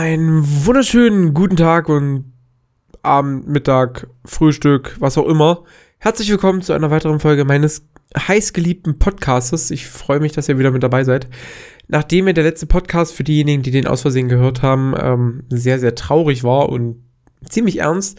[0.00, 2.32] Einen wunderschönen guten Tag und
[3.02, 5.64] Abend, Mittag, Frühstück, was auch immer.
[5.98, 9.70] Herzlich willkommen zu einer weiteren Folge meines heißgeliebten Podcastes.
[9.70, 11.28] Ich freue mich, dass ihr wieder mit dabei seid.
[11.86, 15.78] Nachdem mir der letzte Podcast für diejenigen, die den aus Versehen gehört haben, ähm, sehr,
[15.78, 17.04] sehr traurig war und
[17.46, 18.18] ziemlich ernst,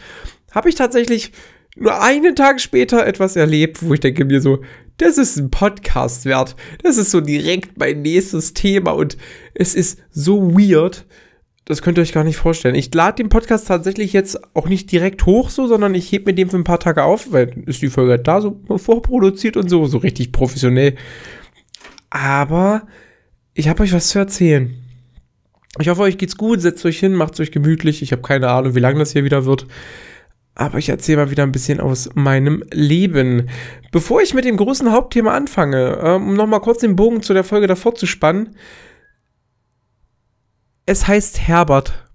[0.52, 1.32] habe ich tatsächlich
[1.76, 4.62] nur einen Tag später etwas erlebt, wo ich denke mir so,
[4.98, 6.56] das ist ein Podcast wert.
[6.84, 9.18] Das ist so direkt mein nächstes Thema und
[9.56, 11.08] es ist so weird.
[11.72, 12.76] Das könnt ihr euch gar nicht vorstellen.
[12.76, 16.36] Ich lade den Podcast tatsächlich jetzt auch nicht direkt hoch so, sondern ich hebe mir
[16.36, 19.70] den für ein paar Tage auf, weil ist die Folge halt da so vorproduziert und
[19.70, 20.96] so, so richtig professionell.
[22.10, 22.88] Aber
[23.54, 24.74] ich habe euch was zu erzählen.
[25.80, 28.02] Ich hoffe, euch geht's gut, setzt euch hin, macht euch gemütlich.
[28.02, 29.66] Ich habe keine Ahnung, wie lange das hier wieder wird.
[30.54, 33.48] Aber ich erzähle mal wieder ein bisschen aus meinem Leben.
[33.94, 37.46] Bevor ich mit dem großen Hauptthema anfange, ähm, um nochmal kurz den Bogen zu der
[37.46, 38.58] Folge davor zu spannen.
[40.86, 42.08] Es heißt Herbert.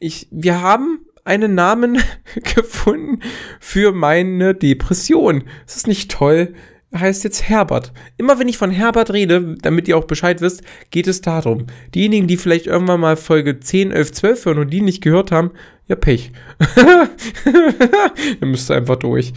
[0.00, 1.98] Ich, wir haben einen Namen
[2.54, 3.20] gefunden
[3.60, 5.44] für meine Depression.
[5.66, 6.54] Das ist nicht toll
[6.98, 7.92] heißt jetzt Herbert.
[8.16, 11.66] Immer wenn ich von Herbert rede, damit ihr auch Bescheid wisst, geht es darum.
[11.94, 15.50] Diejenigen, die vielleicht irgendwann mal Folge 10, 11, 12 hören und die nicht gehört haben,
[15.88, 16.32] ja Pech.
[18.40, 19.32] Ihr müsst einfach durch.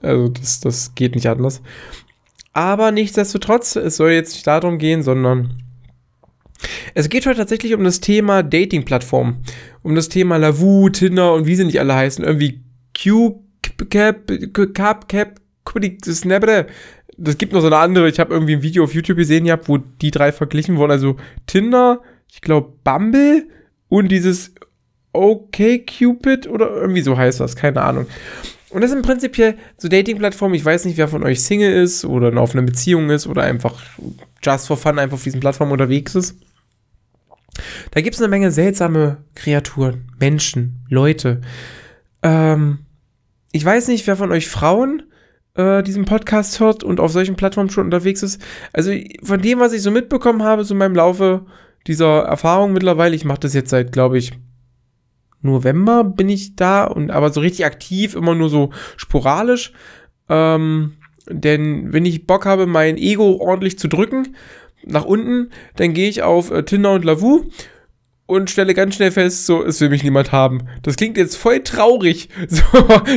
[0.00, 1.62] Also das, das geht nicht anders.
[2.52, 5.61] Aber nichtsdestotrotz, es soll jetzt nicht darum gehen, sondern
[6.94, 9.38] es geht heute tatsächlich um das Thema Dating-Plattform.
[9.82, 12.24] Um das Thema Lavu, Tinder und wie sie nicht alle heißen.
[12.24, 12.62] Irgendwie
[12.96, 13.42] Q,
[13.90, 14.30] Cap,
[14.74, 15.40] Cap, Cap,
[17.16, 19.68] das gibt noch so eine andere, ich habe irgendwie ein Video auf YouTube gesehen gehabt,
[19.68, 20.92] wo die drei verglichen wurden.
[20.92, 23.46] Also Tinder, ich glaube Bumble
[23.88, 24.54] und dieses
[25.12, 28.06] OK Cupid oder irgendwie so heißt das, keine Ahnung.
[28.70, 30.54] Und das sind prinzipiell so Dating-Plattformen.
[30.54, 33.78] Ich weiß nicht, wer von euch Single ist oder auf einer Beziehung ist oder einfach
[34.42, 36.36] just for fun einfach auf diesen Plattformen unterwegs ist.
[37.90, 41.40] Da gibt es eine Menge seltsame Kreaturen, Menschen, Leute.
[42.22, 42.80] Ähm,
[43.52, 45.02] ich weiß nicht, wer von euch Frauen
[45.54, 48.40] äh, diesen Podcast hört und auf solchen Plattformen schon unterwegs ist.
[48.72, 51.46] Also von dem, was ich so mitbekommen habe, so in meinem Laufe
[51.86, 54.32] dieser Erfahrung mittlerweile, ich mache das jetzt seit, glaube ich,
[55.42, 59.72] November bin ich da und aber so richtig aktiv, immer nur so sporadisch.
[60.28, 60.92] Ähm,
[61.28, 64.36] denn wenn ich Bock habe, mein Ego ordentlich zu drücken,
[64.86, 67.44] nach unten, dann gehe ich auf äh, Tinder und Lavu
[68.26, 70.62] und stelle ganz schnell fest, so, es will mich niemand haben.
[70.82, 72.28] Das klingt jetzt voll traurig.
[72.48, 72.62] So,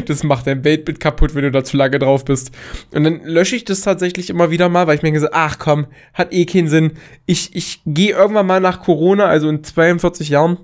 [0.05, 2.51] das macht dein Weltbild kaputt, wenn du da zu lange drauf bist.
[2.93, 5.87] Und dann lösche ich das tatsächlich immer wieder mal, weil ich mir denke, ach komm,
[6.13, 6.93] hat eh keinen Sinn.
[7.25, 10.57] Ich, ich gehe irgendwann mal nach Corona, also in 42 Jahren,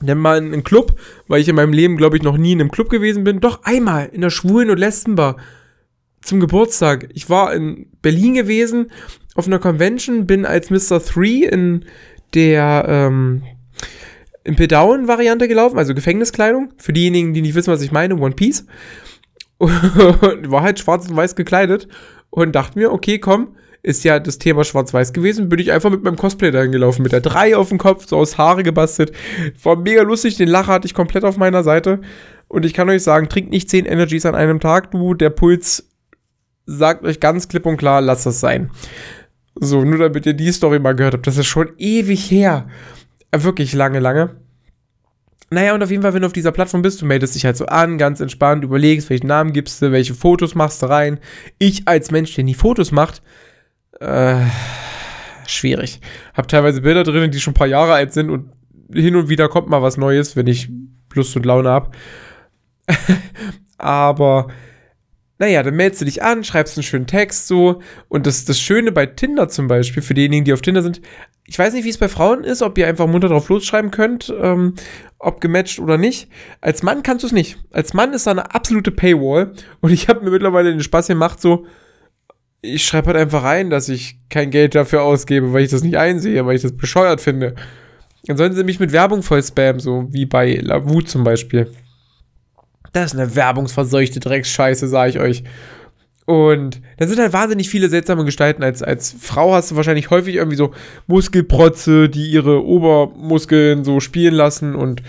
[0.00, 2.60] dann mal in einen Club, weil ich in meinem Leben, glaube ich, noch nie in
[2.60, 3.40] einem Club gewesen bin.
[3.40, 5.36] Doch einmal in der Schwulen- und Lesbenbar
[6.22, 7.08] zum Geburtstag.
[7.14, 8.90] Ich war in Berlin gewesen
[9.34, 11.02] auf einer Convention, bin als Mr.
[11.02, 11.84] Three in
[12.34, 13.42] der ähm,
[14.44, 16.72] Impel-Down-Variante gelaufen, also Gefängniskleidung.
[16.78, 18.66] Für diejenigen, die nicht wissen, was ich meine, One Piece.
[19.58, 21.88] Und war halt schwarz und weiß gekleidet
[22.30, 26.04] und dachte mir, okay, komm, ist ja das Thema schwarz-weiß gewesen, bin ich einfach mit
[26.04, 29.12] meinem Cosplay dahin gelaufen, mit der 3 auf dem Kopf, so aus Haare gebastelt.
[29.62, 32.00] War mega lustig, den Lacher hatte ich komplett auf meiner Seite.
[32.48, 35.87] Und ich kann euch sagen, trinkt nicht 10 Energies an einem Tag, du, der Puls
[36.68, 38.70] sagt euch ganz klipp und klar, lasst das sein.
[39.54, 41.26] So, nur damit ihr die Story mal gehört habt.
[41.26, 42.68] Das ist schon ewig her.
[43.32, 44.36] Wirklich lange, lange.
[45.50, 47.56] Naja, und auf jeden Fall, wenn du auf dieser Plattform bist, du meldest dich halt
[47.56, 51.18] so an, ganz entspannt, überlegst, welchen Namen gibst du, welche Fotos machst du rein.
[51.58, 53.22] Ich als Mensch, der nie Fotos macht,
[54.00, 54.36] äh,
[55.46, 56.00] schwierig.
[56.34, 58.52] Hab teilweise Bilder drin, die schon ein paar Jahre alt sind und
[58.92, 60.68] hin und wieder kommt mal was Neues, wenn ich
[61.14, 61.96] Lust und Laune hab.
[63.78, 64.48] Aber
[65.38, 67.80] naja, dann meldest du dich an, schreibst einen schönen Text so.
[68.08, 71.00] Und das, das Schöne bei Tinder zum Beispiel, für diejenigen, die auf Tinder sind,
[71.46, 74.32] ich weiß nicht, wie es bei Frauen ist, ob ihr einfach munter drauf losschreiben könnt,
[74.40, 74.74] ähm,
[75.18, 76.28] ob gematcht oder nicht.
[76.60, 77.58] Als Mann kannst du es nicht.
[77.70, 79.52] Als Mann ist da eine absolute Paywall.
[79.80, 81.66] Und ich habe mir mittlerweile den Spaß gemacht, so,
[82.60, 85.96] ich schreibe halt einfach rein, dass ich kein Geld dafür ausgebe, weil ich das nicht
[85.96, 87.54] einsehe, weil ich das bescheuert finde.
[88.26, 91.70] Dann sollen sie mich mit Werbung voll spammen, so wie bei Lavu zum Beispiel.
[92.92, 95.44] Das ist eine werbungsverseuchte Drecksscheiße, sage ich euch.
[96.28, 98.62] Und da sind halt wahnsinnig viele seltsame Gestalten.
[98.62, 100.72] Als, als Frau hast du wahrscheinlich häufig irgendwie so
[101.06, 105.02] Muskelprotze, die ihre Obermuskeln so spielen lassen und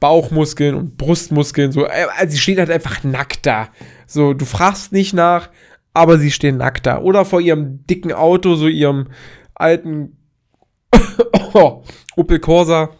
[0.00, 1.70] Bauchmuskeln und Brustmuskeln.
[1.70, 1.86] So.
[1.86, 3.68] Äh, also sie stehen halt einfach nackt da.
[4.08, 5.48] So, du fragst nicht nach,
[5.92, 6.98] aber sie stehen nackt da.
[6.98, 9.06] Oder vor ihrem dicken Auto, so ihrem
[9.54, 10.16] alten
[12.16, 12.90] Opel Corsa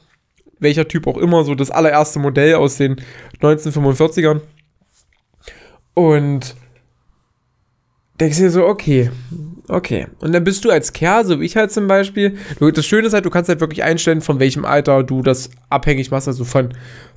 [0.59, 2.97] welcher Typ auch immer, so das allererste Modell aus den
[3.41, 4.41] 1945ern.
[5.95, 6.57] Und
[8.21, 9.11] denkst dir so, okay,
[9.69, 10.07] okay.
[10.21, 13.13] Und dann bist du als Kerl, so wie ich halt zum Beispiel, das Schöne ist
[13.13, 16.71] halt, du kannst halt wirklich einstellen, von welchem Alter du das abhängig machst, also von,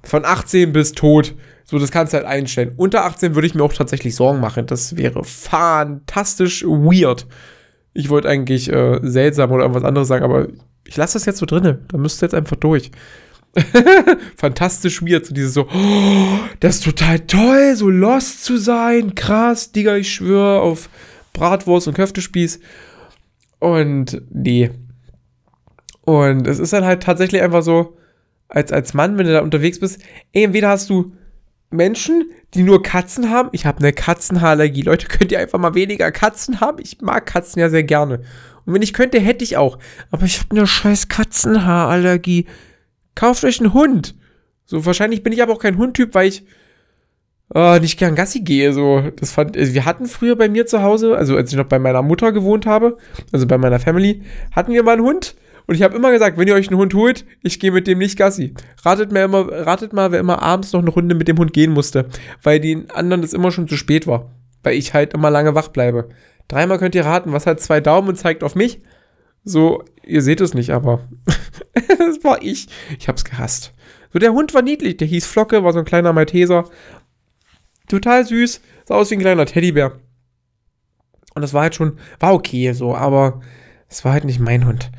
[0.04, 1.36] von 18 bis tot.
[1.66, 2.72] So, das kannst du halt einstellen.
[2.78, 4.68] Unter 18 würde ich mir auch tatsächlich Sorgen machen.
[4.68, 7.28] Das wäre fantastisch weird.
[7.94, 10.48] Ich wollte eigentlich äh, seltsam oder irgendwas anderes sagen, aber
[10.86, 11.80] ich lasse das jetzt so drinne.
[11.90, 12.92] Da müsst ihr jetzt einfach durch.
[14.36, 15.26] Fantastisch weird.
[15.26, 19.16] So dieses so, oh, das ist total toll, so lost zu sein.
[19.16, 20.90] Krass, Digga, ich schwöre auf
[21.34, 22.60] Bratwurst und Köftespieß.
[23.60, 24.72] Und nee.
[26.02, 27.98] Und es ist dann halt tatsächlich einfach so,
[28.48, 30.00] als, als Mann, wenn du da unterwegs bist,
[30.32, 31.14] ey, entweder hast du
[31.70, 33.50] Menschen, die nur Katzen haben.
[33.52, 34.84] Ich habe eine Katzenhaarallergie.
[34.84, 36.78] Leute, könnt ihr einfach mal weniger Katzen haben?
[36.82, 38.22] Ich mag Katzen ja sehr gerne.
[38.66, 39.78] Und wenn ich könnte, hätte ich auch.
[40.12, 42.48] Aber ich habe eine scheiß Katzenhaarallergie.
[43.18, 44.14] Kauft euch einen Hund.
[44.66, 46.46] So, wahrscheinlich bin ich aber auch kein Hundtyp, weil ich
[47.56, 48.74] oh, nicht gern Gassi gehe.
[48.74, 51.66] So, das fand, also wir hatten früher bei mir zu Hause, also als ich noch
[51.66, 52.98] bei meiner Mutter gewohnt habe,
[53.32, 54.22] also bei meiner Family,
[54.52, 55.36] hatten wir mal einen Hund.
[55.66, 57.98] Und ich habe immer gesagt, wenn ihr euch einen Hund holt, ich gehe mit dem
[57.98, 58.54] nicht Gassi.
[58.86, 61.72] Ratet mir immer, ratet mal, wer immer abends noch eine Runde mit dem Hund gehen
[61.72, 62.06] musste,
[62.44, 64.30] weil den anderen das immer schon zu spät war,
[64.62, 66.10] weil ich halt immer lange wach bleibe.
[66.48, 68.80] Dreimal könnt ihr raten, was hat zwei Daumen und zeigt auf mich?
[69.48, 71.08] So, ihr seht es nicht, aber
[71.98, 72.68] das war ich.
[73.00, 73.74] Ich hab's gehasst.
[74.12, 74.98] So, der Hund war niedlich.
[74.98, 76.66] Der hieß Flocke, war so ein kleiner Malteser.
[77.88, 78.62] Total süß.
[78.86, 80.00] Sah aus wie ein kleiner Teddybär.
[81.34, 83.40] Und das war halt schon, war okay so, aber
[83.88, 84.92] es war halt nicht mein Hund.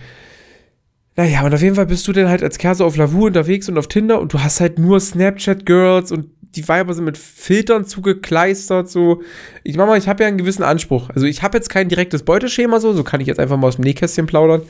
[1.14, 3.76] Naja, und auf jeden Fall bist du dann halt als Kerse auf Lavu unterwegs und
[3.76, 8.88] auf Tinder und du hast halt nur Snapchat-Girls und die Weiber sind mit Filtern zugekleistert,
[8.88, 9.22] so.
[9.64, 11.10] Ich mach mal, ich habe ja einen gewissen Anspruch.
[11.10, 13.76] Also ich habe jetzt kein direktes Beuteschema so, so kann ich jetzt einfach mal aus
[13.76, 14.62] dem Nähkästchen plaudern.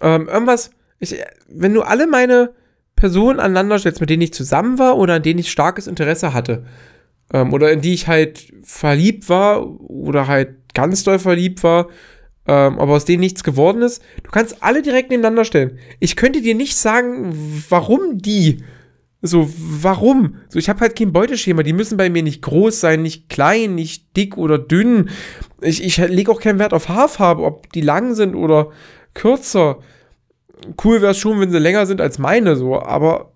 [0.00, 1.16] Ähm, irgendwas, ich,
[1.48, 2.52] wenn du alle meine
[2.96, 6.64] Personen aneinander stellst, mit denen ich zusammen war oder an denen ich starkes Interesse hatte,
[7.32, 11.88] ähm, oder in die ich halt verliebt war oder halt ganz doll verliebt war,
[12.46, 15.78] ähm, aber aus denen nichts geworden ist, du kannst alle direkt nebeneinander stellen.
[16.00, 17.32] Ich könnte dir nicht sagen,
[17.68, 18.64] warum die
[19.26, 20.36] so, warum?
[20.50, 21.62] So, ich habe halt kein Beuteschema.
[21.62, 25.08] Die müssen bei mir nicht groß sein, nicht klein, nicht dick oder dünn.
[25.62, 28.68] Ich, ich lege auch keinen Wert auf Haarfarbe, ob die lang sind oder
[29.14, 29.78] kürzer.
[30.82, 32.78] Cool wäre es schon, wenn sie länger sind als meine, so.
[32.78, 33.32] Aber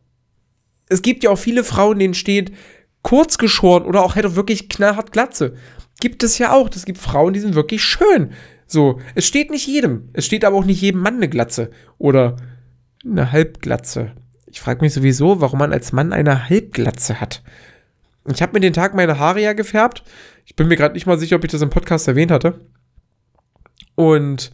[0.90, 2.52] es gibt ja auch viele Frauen, denen steht
[3.00, 5.54] kurz geschoren oder auch halt auch wirklich knallhart Glatze.
[6.00, 6.68] Gibt es ja auch.
[6.68, 8.32] Es gibt Frauen, die sind wirklich schön.
[8.66, 10.10] So, es steht nicht jedem.
[10.12, 12.36] Es steht aber auch nicht jedem Mann eine Glatze oder
[13.06, 14.12] eine Halbglatze.
[14.50, 17.42] Ich frage mich sowieso, warum man als Mann eine Halbglatze hat.
[18.26, 20.04] Ich habe mir den Tag meine Haare ja gefärbt.
[20.44, 22.60] Ich bin mir gerade nicht mal sicher, ob ich das im Podcast erwähnt hatte.
[23.94, 24.52] Und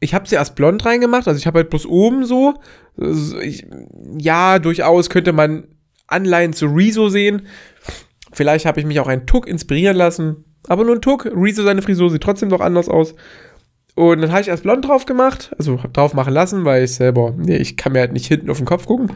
[0.00, 2.54] ich habe sie erst blond reingemacht, also ich habe halt bloß oben so.
[3.40, 3.66] Ich,
[4.18, 5.68] ja, durchaus könnte man
[6.06, 7.46] Anleihen zu Rezo sehen.
[8.32, 10.44] Vielleicht habe ich mich auch ein Tuck inspirieren lassen.
[10.68, 11.26] Aber nur ein Tuck.
[11.26, 13.14] Rezo, seine Frisur sieht trotzdem noch anders aus.
[13.94, 17.34] Und dann habe ich erst blond drauf gemacht, also drauf machen lassen, weil ich selber,
[17.36, 19.12] nee, ich kann mir halt nicht hinten auf den Kopf gucken.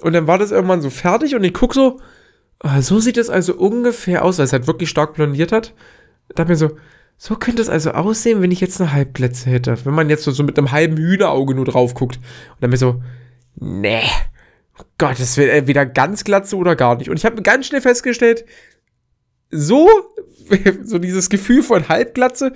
[0.00, 2.00] Und dann war das irgendwann so fertig und ich gucke so,
[2.62, 5.72] oh, so sieht es also ungefähr aus, weil es halt wirklich stark blondiert hat.
[6.28, 6.72] Da dachte mir so,
[7.16, 9.76] so könnte es also aussehen, wenn ich jetzt eine Halbglätze hätte.
[9.84, 12.16] Wenn man jetzt so, so mit einem halben Hühnerauge nur drauf guckt.
[12.16, 13.02] Und dann mir so,
[13.56, 14.02] nee,
[14.98, 17.08] Gott, das wird entweder ganz glatze oder gar nicht.
[17.08, 18.44] Und ich habe ganz schnell festgestellt,
[19.50, 19.88] so,
[20.82, 22.52] so dieses Gefühl von Halbglatze,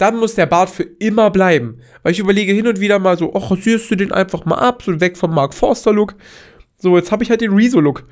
[0.00, 1.80] dann muss der Bart für immer bleiben.
[2.02, 4.82] Weil ich überlege hin und wieder mal so, ach, rasierst du den einfach mal ab,
[4.82, 6.14] so weg vom Mark Forster Look.
[6.78, 8.06] So, jetzt habe ich halt den Rezo Look.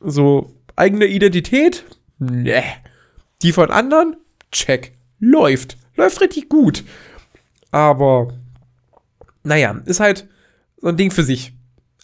[0.00, 1.84] So, eigene Identität?
[2.18, 2.62] Ne.
[3.42, 4.16] Die von anderen?
[4.52, 4.96] Check.
[5.18, 5.76] Läuft.
[5.96, 6.84] Läuft richtig gut.
[7.70, 8.28] Aber,
[9.42, 10.26] naja, ist halt
[10.80, 11.52] so ein Ding für sich.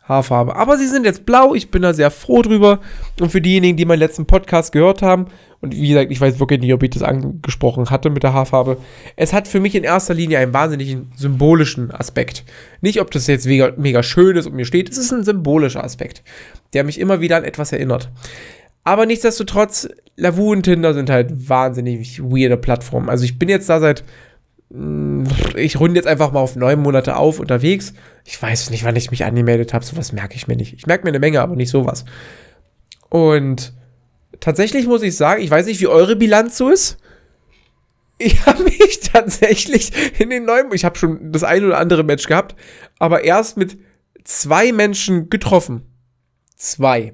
[0.05, 0.55] Haarfarbe.
[0.57, 1.55] Aber sie sind jetzt blau.
[1.55, 2.81] Ich bin da sehr froh drüber.
[3.21, 5.27] Und für diejenigen, die meinen letzten Podcast gehört haben,
[5.61, 8.77] und wie gesagt, ich weiß wirklich nicht, ob ich das angesprochen hatte mit der Haarfarbe,
[9.17, 12.45] es hat für mich in erster Linie einen wahnsinnigen symbolischen Aspekt.
[12.83, 15.83] Nicht, ob das jetzt mega, mega schön ist und mir steht, es ist ein symbolischer
[15.83, 16.23] Aspekt,
[16.75, 18.11] der mich immer wieder an etwas erinnert.
[18.85, 23.09] Aber nichtsdestotrotz, Lavu und Tinder sind halt wahnsinnig weirde Plattformen.
[23.09, 24.05] Also ich bin jetzt da seit
[25.57, 27.95] ich runde jetzt einfach mal auf neun Monate auf unterwegs.
[28.25, 29.85] Ich weiß nicht, wann ich mich angemeldet habe.
[29.85, 30.73] Sowas merke ich mir nicht.
[30.75, 32.05] Ich merke mir eine Menge, aber nicht sowas.
[33.11, 33.75] Und
[34.41, 36.97] tatsächlich muss ich sagen, ich weiß nicht, wie eure Bilanz so ist.
[38.19, 42.27] Ich habe mich tatsächlich in den neuen, ich habe schon das ein oder andere Match
[42.27, 42.55] gehabt,
[42.99, 43.79] aber erst mit
[44.25, 45.83] zwei Menschen getroffen.
[46.57, 47.13] Zwei.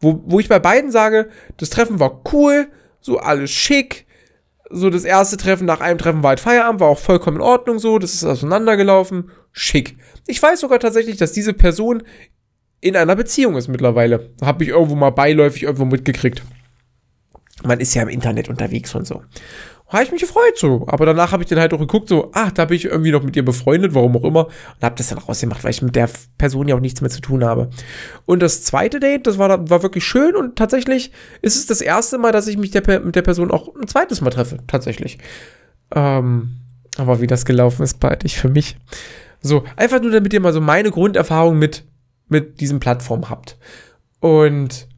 [0.00, 2.68] Wo, wo ich bei beiden sage, das Treffen war cool,
[3.00, 4.06] so alles schick,
[4.68, 7.78] so das erste Treffen nach einem Treffen war halt Feierabend, war auch vollkommen in Ordnung
[7.78, 9.96] so, das ist auseinandergelaufen, schick.
[10.26, 12.02] Ich weiß sogar tatsächlich, dass diese Person
[12.80, 14.30] in einer Beziehung ist mittlerweile.
[14.42, 16.42] Habe ich irgendwo mal beiläufig irgendwo mitgekriegt.
[17.64, 19.22] Man ist ja im Internet unterwegs und so.
[19.86, 20.84] habe ich mich gefreut so.
[20.88, 23.22] Aber danach habe ich dann halt auch geguckt, so, ach, da bin ich irgendwie noch
[23.22, 24.46] mit ihr befreundet, warum auch immer.
[24.46, 27.20] Und habe das dann rausgemacht, weil ich mit der Person ja auch nichts mehr zu
[27.20, 27.70] tun habe.
[28.26, 32.18] Und das zweite Date, das war, war wirklich schön und tatsächlich ist es das erste
[32.18, 35.18] Mal, dass ich mich der, mit der Person auch ein zweites Mal treffe, tatsächlich.
[35.94, 36.56] Ähm,
[36.96, 38.76] aber wie das gelaufen ist, behalte ich für mich.
[39.42, 41.84] So, einfach nur, damit ihr mal so meine Grunderfahrung mit,
[42.28, 43.58] mit diesen Plattformen habt.
[44.20, 44.88] Und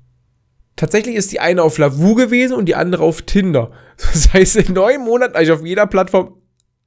[0.77, 3.73] tatsächlich ist die eine auf Lavu gewesen und die andere auf Tinder.
[3.97, 6.35] Das heißt, in neun Monaten habe ich auf jeder Plattform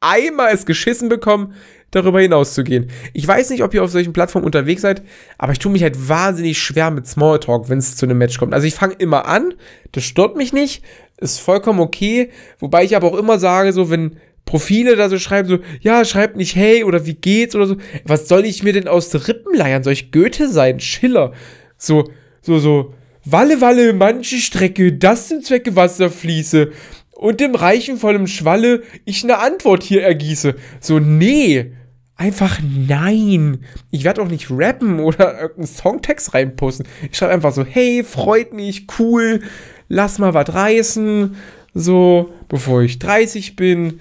[0.02, 1.54] einmal es geschissen bekommen,
[1.92, 2.90] darüber hinaus zu gehen.
[3.14, 5.04] Ich weiß nicht, ob ihr auf solchen Plattformen unterwegs seid,
[5.38, 8.54] aber ich tue mich halt wahnsinnig schwer mit Smalltalk, wenn es zu einem Match kommt.
[8.54, 9.54] Also ich fange immer an,
[9.94, 10.84] das stört mich nicht,
[11.18, 15.48] ist vollkommen okay, wobei ich aber auch immer sage, so wenn Profile da so schreiben,
[15.48, 17.76] so, ja, schreibt nicht hey oder wie geht's oder so,
[18.06, 19.84] was soll ich mir denn aus den Rippen leiern?
[19.84, 20.80] Soll ich Goethe sein?
[20.80, 21.34] Schiller?
[21.78, 22.10] So,
[22.42, 26.72] so, so, Walle, Walle, manche Strecke, das sind Zwecke Wasserfließe
[27.12, 30.56] und dem Reichen vollem Schwalle ich eine Antwort hier ergieße.
[30.80, 31.74] So, nee.
[32.16, 33.60] Einfach nein.
[33.92, 36.88] Ich werde auch nicht rappen oder irgendeinen Songtext reinposten.
[37.12, 39.42] Ich schreibe einfach so, hey, freut mich, cool,
[39.88, 41.36] lass mal was reißen.
[41.76, 44.00] So, bevor ich 30 bin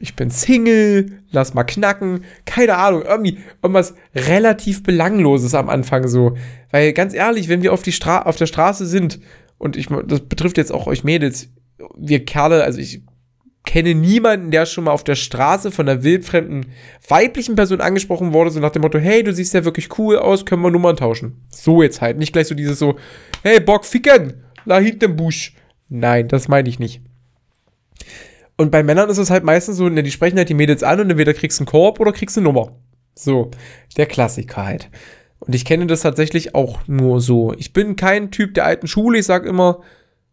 [0.00, 6.36] ich bin Single, lass mal knacken, keine Ahnung, irgendwie irgendwas relativ Belangloses am Anfang so.
[6.70, 9.20] Weil ganz ehrlich, wenn wir auf, die Stra auf der Straße sind,
[9.58, 11.48] und ich, das betrifft jetzt auch euch Mädels,
[11.96, 13.02] wir Kerle, also ich
[13.64, 16.66] kenne niemanden, der schon mal auf der Straße von einer wildfremden
[17.06, 20.46] weiblichen Person angesprochen wurde, so nach dem Motto, hey, du siehst ja wirklich cool aus,
[20.46, 21.44] können wir Nummern tauschen.
[21.50, 22.96] So jetzt halt, nicht gleich so dieses so,
[23.42, 25.54] hey, Bock ficken, da hinten Busch.
[25.88, 27.02] Nein, das meine ich nicht.
[28.58, 31.00] Und bei Männern ist es halt meistens so, ne, die sprechen halt die Mädels an
[31.00, 32.72] und entweder kriegst du einen Korb oder kriegst du eine Nummer.
[33.14, 33.50] So,
[33.96, 34.90] der Klassiker halt.
[35.38, 37.54] Und ich kenne das tatsächlich auch nur so.
[37.56, 39.18] Ich bin kein Typ der alten Schule.
[39.18, 39.80] Ich sag immer,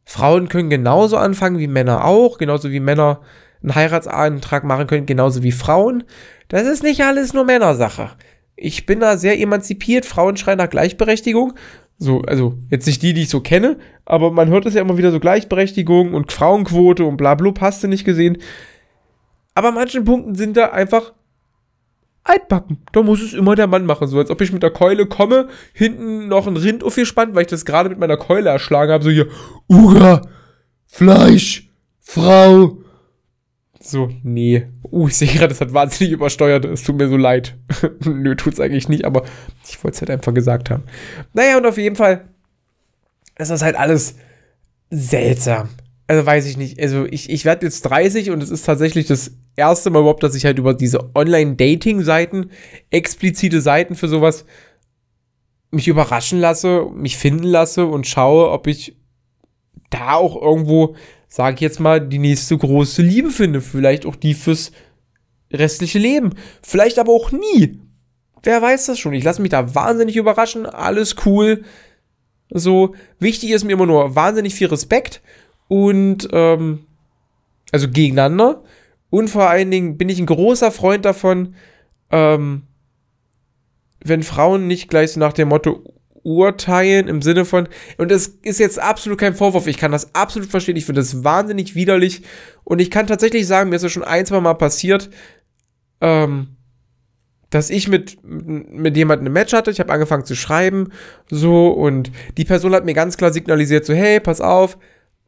[0.05, 3.21] Frauen können genauso anfangen wie Männer auch, genauso wie Männer
[3.61, 6.03] einen Heiratsantrag machen können, genauso wie Frauen.
[6.47, 8.09] Das ist nicht alles nur Männersache.
[8.55, 10.05] Ich bin da sehr emanzipiert.
[10.05, 11.53] Frauen schreien nach Gleichberechtigung.
[11.97, 14.97] So, also jetzt nicht die, die ich so kenne, aber man hört es ja immer
[14.97, 18.37] wieder so Gleichberechtigung und Frauenquote und bla bla, hast du nicht gesehen.
[19.53, 21.13] Aber an manchen Punkten sind da einfach
[22.25, 22.79] altbacken.
[22.91, 24.07] Da muss es immer der Mann machen.
[24.07, 27.47] So als ob ich mit der Keule komme, hinten noch ein Rind aufgespannt, weil ich
[27.47, 29.03] das gerade mit meiner Keule erschlagen habe.
[29.03, 29.27] So hier,
[29.69, 30.21] Uga,
[30.85, 32.79] Fleisch, Frau,
[33.87, 34.67] so, nee.
[34.91, 36.65] Uh, ich sehe gerade, das hat wahnsinnig übersteuert.
[36.65, 37.55] Es tut mir so leid.
[38.05, 39.23] Nö, tut's eigentlich nicht, aber
[39.67, 40.83] ich wollte es halt einfach gesagt haben.
[41.33, 42.25] Naja, und auf jeden Fall
[43.37, 44.15] ist das halt alles
[44.89, 45.69] seltsam.
[46.07, 46.79] Also weiß ich nicht.
[46.79, 50.35] Also ich, ich werde jetzt 30 und es ist tatsächlich das erste Mal überhaupt, dass
[50.35, 52.51] ich halt über diese Online-Dating-Seiten,
[52.91, 54.45] explizite Seiten für sowas,
[55.71, 58.97] mich überraschen lasse, mich finden lasse und schaue, ob ich
[59.89, 60.95] da auch irgendwo
[61.35, 63.59] sage ich jetzt mal, die nächste große Liebe finde.
[63.59, 64.71] Vielleicht auch die fürs
[65.51, 66.33] restliche Leben.
[66.63, 67.81] Vielleicht aber auch nie.
[68.41, 69.11] Wer weiß das schon?
[69.11, 70.65] Ich lasse mich da wahnsinnig überraschen.
[70.65, 71.65] Alles cool.
[72.49, 75.21] So, wichtig ist mir immer nur wahnsinnig viel Respekt
[75.67, 76.85] und, ähm,
[77.73, 78.63] also gegeneinander.
[79.09, 81.55] Und vor allen Dingen bin ich ein großer Freund davon,
[82.11, 82.61] ähm,
[83.99, 85.83] wenn Frauen nicht gleich so nach dem Motto,
[86.25, 90.49] urteilen im Sinne von, und das ist jetzt absolut kein Vorwurf, ich kann das absolut
[90.49, 92.23] verstehen, ich finde das wahnsinnig widerlich
[92.63, 95.09] und ich kann tatsächlich sagen, mir ist das schon ein, zwei Mal passiert,
[96.01, 96.47] ähm,
[97.51, 100.91] dass ich mit, mit jemandem ein Match hatte, ich habe angefangen zu schreiben,
[101.29, 104.77] so, und die Person hat mir ganz klar signalisiert, so, hey, pass auf,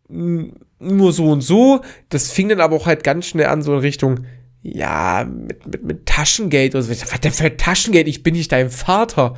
[0.09, 3.79] nur so und so, das fing dann aber auch halt ganz schnell an, so in
[3.79, 4.25] Richtung,
[4.63, 6.89] ja, mit, mit, mit Taschengeld oder so.
[6.91, 8.07] Was denn für Taschengeld?
[8.07, 9.35] Ich bin nicht dein Vater.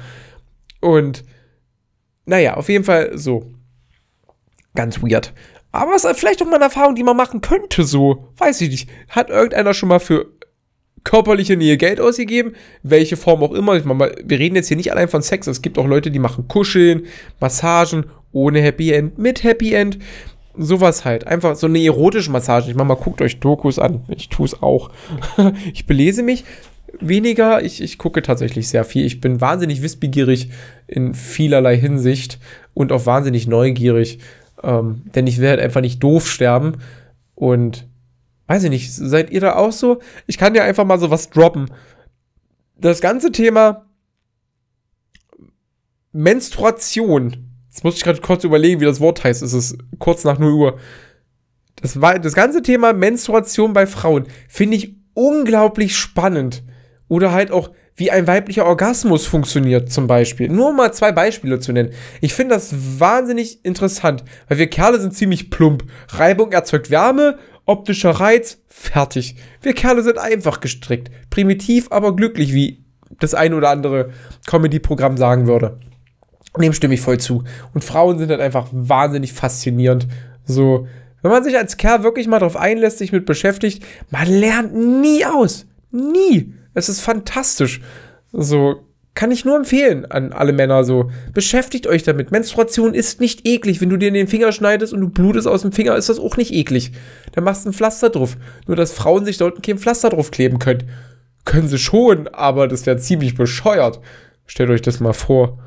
[0.79, 1.23] Und
[2.29, 3.51] naja, auf jeden Fall so.
[4.75, 5.33] Ganz weird.
[5.71, 8.29] Aber es ist vielleicht auch mal eine Erfahrung, die man machen könnte, so.
[8.37, 8.89] Weiß ich nicht.
[9.09, 10.27] Hat irgendeiner schon mal für
[11.03, 12.53] körperliche Nähe Geld ausgegeben?
[12.83, 13.75] Welche Form auch immer.
[13.75, 15.47] Ich meine, wir reden jetzt hier nicht allein von Sex.
[15.47, 17.07] Es gibt auch Leute, die machen Kuscheln,
[17.39, 19.97] Massagen, ohne Happy End, mit Happy End.
[20.55, 21.25] Sowas halt.
[21.25, 22.69] Einfach so eine erotische Massage.
[22.69, 24.03] Ich meine mal, guckt euch Dokus an.
[24.09, 24.91] Ich tue es auch.
[25.73, 26.43] ich belese mich
[27.01, 27.63] weniger.
[27.63, 29.05] Ich, ich gucke tatsächlich sehr viel.
[29.05, 30.49] Ich bin wahnsinnig wissbegierig
[30.87, 32.39] in vielerlei Hinsicht
[32.73, 34.19] und auch wahnsinnig neugierig.
[34.63, 36.77] Ähm, denn ich werde halt einfach nicht doof sterben.
[37.35, 37.87] Und
[38.47, 39.99] weiß ich nicht, seid ihr da auch so?
[40.27, 41.71] Ich kann dir einfach mal so was droppen.
[42.77, 43.85] Das ganze Thema
[46.11, 47.45] Menstruation.
[47.69, 49.41] Jetzt muss ich gerade kurz überlegen, wie das Wort heißt.
[49.41, 50.79] Es ist kurz nach 0 Uhr.
[51.75, 56.63] Das, war, das ganze Thema Menstruation bei Frauen finde ich unglaublich spannend.
[57.09, 60.47] Oder halt auch, wie ein weiblicher Orgasmus funktioniert, zum Beispiel.
[60.47, 61.89] Nur mal zwei Beispiele zu nennen.
[62.21, 65.83] Ich finde das wahnsinnig interessant, weil wir Kerle sind ziemlich plump.
[66.07, 69.35] Reibung erzeugt Wärme, optischer Reiz, fertig.
[69.61, 71.11] Wir Kerle sind einfach gestrickt.
[71.29, 72.85] Primitiv, aber glücklich, wie
[73.19, 74.11] das ein oder andere
[74.47, 75.79] Comedy-Programm sagen würde.
[76.57, 77.43] Dem stimme ich voll zu.
[77.73, 80.07] Und Frauen sind halt einfach wahnsinnig faszinierend.
[80.45, 80.87] So,
[81.21, 85.25] wenn man sich als Kerl wirklich mal darauf einlässt, sich mit beschäftigt, man lernt nie
[85.25, 85.65] aus.
[85.91, 86.53] Nie.
[86.79, 87.81] Es ist fantastisch.
[88.31, 91.11] So, kann ich nur empfehlen an alle Männer so.
[91.33, 92.31] Beschäftigt euch damit.
[92.31, 93.81] Menstruation ist nicht eklig.
[93.81, 96.19] Wenn du dir in den Finger schneidest und du blutest aus dem Finger, ist das
[96.19, 96.93] auch nicht eklig.
[97.33, 98.37] Dann machst du ein Pflaster drauf.
[98.65, 100.89] Nur, dass Frauen sich dort kein Pflaster drauf kleben können.
[101.43, 103.99] Können sie schon, aber das wäre ziemlich bescheuert.
[104.45, 105.59] Stellt euch das mal vor.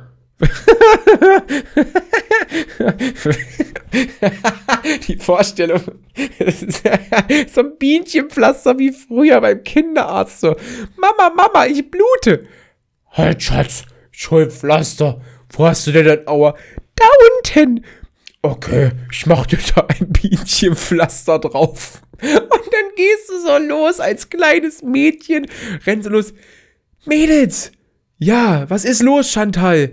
[5.06, 5.82] Die Vorstellung,
[7.52, 10.40] so ein Bienchenpflaster wie früher beim Kinderarzt.
[10.40, 10.56] So,
[10.96, 12.46] Mama, Mama, ich blute.
[13.11, 15.20] Halt, Schatz, ich.
[15.50, 16.56] Wo hast du denn das Aua?
[16.96, 17.04] Da
[17.37, 17.84] unten.
[18.42, 22.02] Okay, ich mach dir da ein Bienchenpflaster drauf.
[22.20, 25.46] Und dann gehst du so los als kleines Mädchen.
[25.87, 26.34] Rennst du los.
[27.04, 27.70] Mädels!
[28.18, 29.92] Ja, was ist los, Chantal?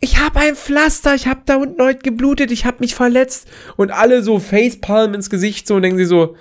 [0.00, 3.48] Ich habe ein Pflaster, ich habe da unten heute geblutet, ich habe mich verletzt.
[3.76, 6.36] Und alle so Facepalm ins Gesicht so und denken sie so,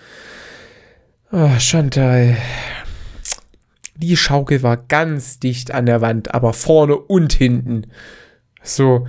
[1.31, 2.37] oh, Chantal.
[3.95, 7.87] Die Schaukel war ganz dicht an der Wand, aber vorne und hinten.
[8.61, 9.07] So,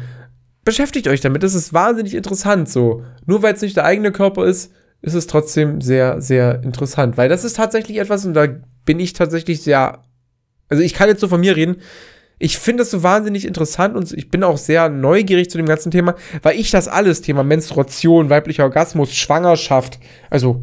[0.65, 2.71] beschäftigt euch damit, das ist wahnsinnig interessant.
[2.71, 7.19] So, nur weil es nicht der eigene Körper ist, ist es trotzdem sehr, sehr interessant.
[7.19, 8.47] Weil das ist tatsächlich etwas, und da
[8.87, 10.03] bin ich tatsächlich sehr,
[10.71, 11.77] also ich kann jetzt so von mir reden,
[12.39, 15.91] ich finde es so wahnsinnig interessant und ich bin auch sehr neugierig zu dem ganzen
[15.91, 19.99] Thema, weil ich das alles, Thema Menstruation, weiblicher Orgasmus, Schwangerschaft,
[20.31, 20.63] also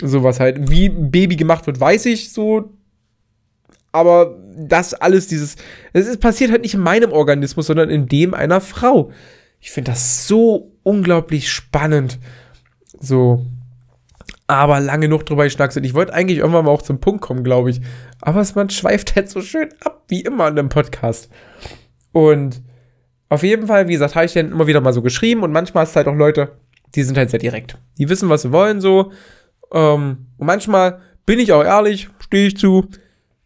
[0.00, 2.72] sowas halt, wie Baby gemacht wird, weiß ich so.
[3.92, 5.56] Aber das alles, dieses,
[5.92, 9.10] es passiert halt nicht in meinem Organismus, sondern in dem einer Frau.
[9.58, 12.18] Ich finde das so unglaublich spannend.
[13.00, 13.44] So,
[14.46, 15.84] aber lange genug drüber geschnackselt.
[15.84, 17.80] Ich wollte eigentlich irgendwann mal auch zum Punkt kommen, glaube ich.
[18.20, 21.30] Aber man schweift halt so schön ab, wie immer in einem Podcast.
[22.12, 22.62] Und
[23.28, 25.84] auf jeden Fall, wie gesagt, habe ich dann immer wieder mal so geschrieben und manchmal
[25.84, 26.52] ist es halt auch Leute,
[26.94, 27.78] die sind halt sehr direkt.
[27.98, 29.12] Die wissen, was sie wollen, so.
[29.72, 32.88] Ähm, und manchmal bin ich auch ehrlich, stehe ich zu,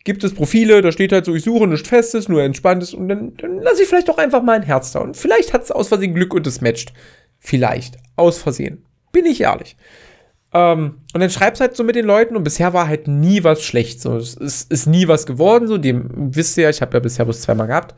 [0.05, 3.35] gibt es Profile, da steht halt so, ich suche nichts Festes, nur Entspanntes und dann,
[3.37, 5.01] dann lasse ich vielleicht doch einfach mal ein Herz da.
[5.01, 6.93] Und vielleicht hat es aus Versehen Glück und es matcht.
[7.39, 7.97] Vielleicht.
[8.17, 8.85] Aus Versehen.
[9.13, 9.77] Bin ich ehrlich.
[10.53, 13.63] Ähm, und dann schreibst halt so mit den Leuten und bisher war halt nie was
[13.63, 14.01] schlecht.
[14.01, 15.69] So, es ist, ist nie was geworden.
[15.69, 17.95] So, dem wisst ihr ja, ich habe ja bisher bloß zweimal gehabt.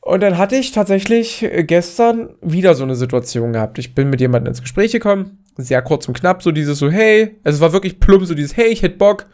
[0.00, 3.78] Und dann hatte ich tatsächlich gestern wieder so eine Situation gehabt.
[3.78, 7.38] Ich bin mit jemandem ins Gespräch gekommen, sehr kurz und knapp, so dieses so, hey,
[7.44, 9.26] also es war wirklich plump, so dieses, hey, ich hätte Bock,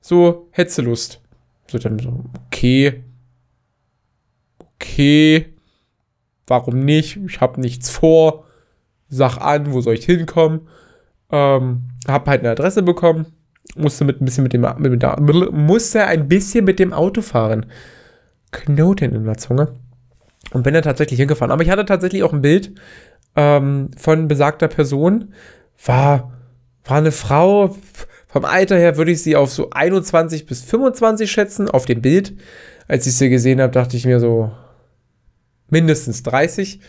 [0.00, 1.20] so, hättest du Lust.
[1.66, 3.02] So dann so, okay,
[4.76, 5.46] okay,
[6.46, 7.18] warum nicht?
[7.26, 8.44] Ich habe nichts vor,
[9.08, 10.68] sag an, wo soll ich hinkommen?
[11.30, 13.26] Ähm, hab halt eine Adresse bekommen,
[13.76, 17.66] musste mit ein bisschen mit dem mit dem, musste ein bisschen mit dem Auto fahren.
[18.52, 19.72] Knoten in der Zunge.
[20.52, 21.50] Und bin dann tatsächlich hingefahren.
[21.50, 22.72] Aber ich hatte tatsächlich auch ein Bild
[23.34, 25.34] ähm, von besagter Person.
[25.84, 26.32] War,
[26.84, 27.76] war eine Frau,
[28.28, 32.34] vom Alter her würde ich sie auf so 21 bis 25 schätzen, auf dem Bild.
[32.88, 34.52] Als ich sie gesehen habe, dachte ich mir so
[35.68, 36.80] mindestens 30.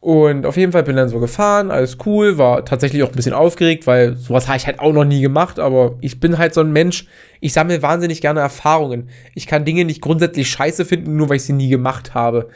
[0.00, 3.34] Und auf jeden Fall bin dann so gefahren, alles cool, war tatsächlich auch ein bisschen
[3.34, 6.62] aufgeregt, weil sowas habe ich halt auch noch nie gemacht, aber ich bin halt so
[6.62, 7.06] ein Mensch,
[7.40, 9.10] ich sammle wahnsinnig gerne Erfahrungen.
[9.34, 12.48] Ich kann Dinge nicht grundsätzlich scheiße finden, nur weil ich sie nie gemacht habe.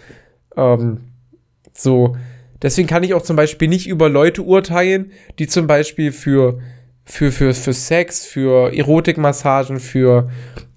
[0.57, 1.01] Ähm,
[1.75, 2.17] so,
[2.63, 6.61] deswegen kann ich auch zum Beispiel nicht über Leute urteilen, die zum Beispiel für,
[7.05, 10.31] für, für, für Sex, für Erotikmassagen, für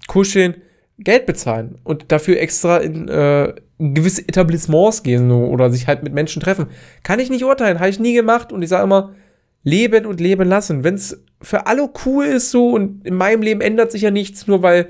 [0.06, 0.56] Kuscheln
[0.98, 6.12] Geld bezahlen und dafür extra in, äh, gewisse Etablissements gehen so, oder sich halt mit
[6.12, 6.66] Menschen treffen.
[7.04, 9.14] Kann ich nicht urteilen, habe ich nie gemacht und ich sage immer,
[9.62, 10.82] leben und leben lassen.
[10.82, 14.46] Wenn es für alle cool ist so und in meinem Leben ändert sich ja nichts,
[14.46, 14.88] nur weil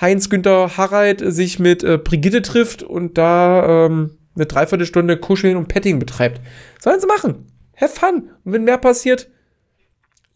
[0.00, 5.98] Heinz-Günther Harald sich mit äh, Brigitte trifft und da ähm, eine Dreiviertelstunde Kuscheln und Petting
[5.98, 6.40] betreibt.
[6.80, 7.46] Sollen sie machen.
[7.76, 8.30] Have fun.
[8.44, 9.28] Und wenn mehr passiert,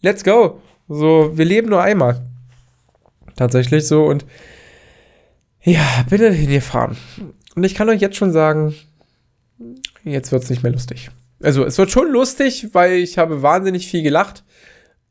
[0.00, 0.60] let's go.
[0.88, 2.26] So, wir leben nur einmal.
[3.36, 4.26] Tatsächlich so und
[5.64, 6.96] ja, bitte hingefahren.
[7.54, 8.74] Und ich kann euch jetzt schon sagen,
[10.04, 11.10] jetzt wird es nicht mehr lustig.
[11.42, 14.44] Also, es wird schon lustig, weil ich habe wahnsinnig viel gelacht.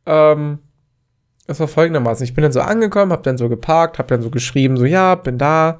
[0.05, 0.59] Ähm,
[1.47, 2.23] es war folgendermaßen.
[2.23, 5.15] Ich bin dann so angekommen, hab dann so geparkt, hab dann so geschrieben, so, ja,
[5.15, 5.79] bin da.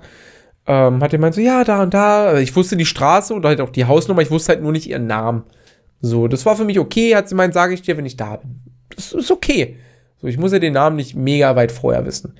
[0.68, 2.38] Ähm, hat jemand so, ja, da und da.
[2.38, 5.08] Ich wusste die Straße und halt auch die Hausnummer, ich wusste halt nur nicht ihren
[5.08, 5.44] Namen.
[6.02, 7.16] So, das war für mich okay.
[7.16, 8.62] Hat sie meint, sage ich dir, wenn ich da bin.
[8.96, 9.78] Das ist okay.
[10.22, 12.36] So, ich muss ja den Namen nicht mega weit vorher wissen.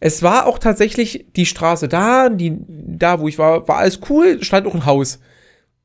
[0.00, 4.42] Es war auch tatsächlich die Straße da, die, da wo ich war, war alles cool,
[4.42, 5.20] stand auch ein Haus.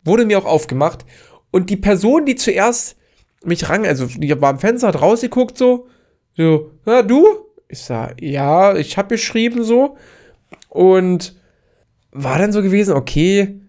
[0.06, 1.06] Wurde mir auch aufgemacht.
[1.52, 2.96] Und die Person, die zuerst
[3.44, 5.88] mich ran, also die war am Fenster, hat rausgeguckt so,
[6.36, 7.26] so, ja, du?
[7.68, 9.98] Ich sag, ja, ich hab geschrieben so
[10.70, 11.36] und
[12.12, 13.60] war dann so gewesen, okay,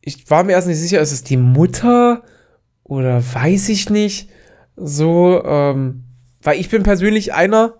[0.00, 2.22] ich war mir erst nicht sicher, ist es die Mutter
[2.84, 4.30] oder weiß ich nicht,
[4.76, 6.04] so, ähm,
[6.42, 7.74] weil ich bin persönlich einer,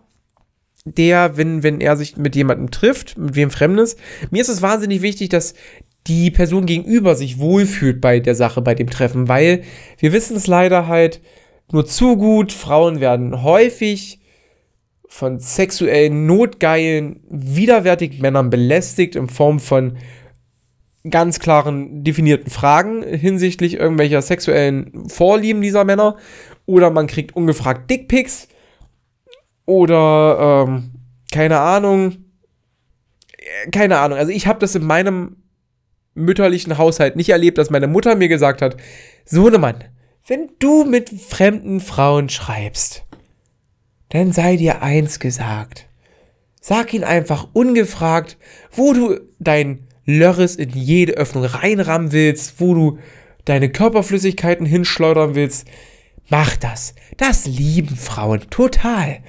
[0.84, 3.96] der, wenn, wenn er sich mit jemandem trifft, mit wem Fremdes,
[4.30, 5.54] mir ist es wahnsinnig wichtig, dass
[6.06, 9.62] die Person gegenüber sich wohlfühlt bei der Sache, bei dem Treffen, weil
[9.98, 11.20] wir wissen es leider halt
[11.70, 14.20] nur zu gut, Frauen werden häufig
[15.08, 19.98] von sexuellen, notgeilen, widerwärtigen Männern belästigt in Form von
[21.08, 26.16] ganz klaren, definierten Fragen hinsichtlich irgendwelcher sexuellen Vorlieben dieser Männer.
[26.64, 28.48] Oder man kriegt ungefragt Dickpics.
[29.66, 30.92] Oder, ähm,
[31.30, 32.24] keine Ahnung.
[33.70, 34.18] Keine Ahnung.
[34.18, 35.36] Also ich habe das in meinem
[36.14, 38.76] mütterlichen Haushalt nicht erlebt, dass meine Mutter mir gesagt hat,
[39.24, 39.84] Sohnemann,
[40.26, 43.04] wenn du mit fremden Frauen schreibst,
[44.10, 45.88] dann sei dir eins gesagt.
[46.60, 48.36] Sag ihn einfach ungefragt,
[48.70, 52.98] wo du dein Lörres in jede Öffnung reinrammen willst, wo du
[53.44, 55.66] deine Körperflüssigkeiten hinschleudern willst.
[56.28, 56.94] Mach das.
[57.16, 59.20] Das lieben Frauen total.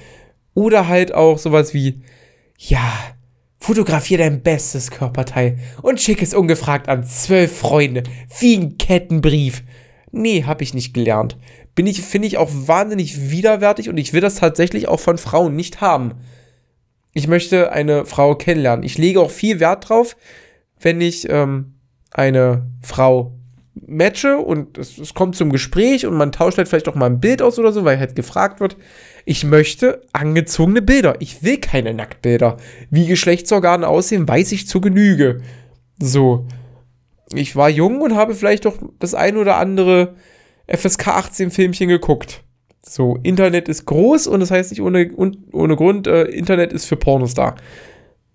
[0.53, 2.01] Oder halt auch sowas wie,
[2.57, 2.93] ja,
[3.63, 8.03] fotografier dein bestes Körperteil und schick es ungefragt an zwölf Freunde,
[8.39, 9.63] wie ein Kettenbrief.
[10.11, 11.37] Nee, hab ich nicht gelernt.
[11.73, 15.55] Bin ich, finde ich auch wahnsinnig widerwärtig und ich will das tatsächlich auch von Frauen
[15.55, 16.15] nicht haben.
[17.13, 18.83] Ich möchte eine Frau kennenlernen.
[18.83, 20.17] Ich lege auch viel Wert drauf,
[20.79, 21.75] wenn ich ähm,
[22.11, 23.33] eine Frau
[23.75, 27.19] matche und es, es, kommt zum Gespräch und man tauscht halt vielleicht auch mal ein
[27.19, 28.77] Bild aus oder so, weil halt gefragt wird,
[29.25, 31.15] ich möchte angezogene Bilder.
[31.19, 32.57] Ich will keine Nacktbilder.
[32.89, 35.41] Wie Geschlechtsorgane aussehen, weiß ich zu Genüge.
[35.99, 36.47] So.
[37.33, 40.15] Ich war jung und habe vielleicht doch das ein oder andere
[40.67, 42.43] FSK 18 Filmchen geguckt.
[42.86, 46.97] So, Internet ist groß und das heißt nicht ohne, ohne Grund, äh, Internet ist für
[46.97, 47.55] Pornos da.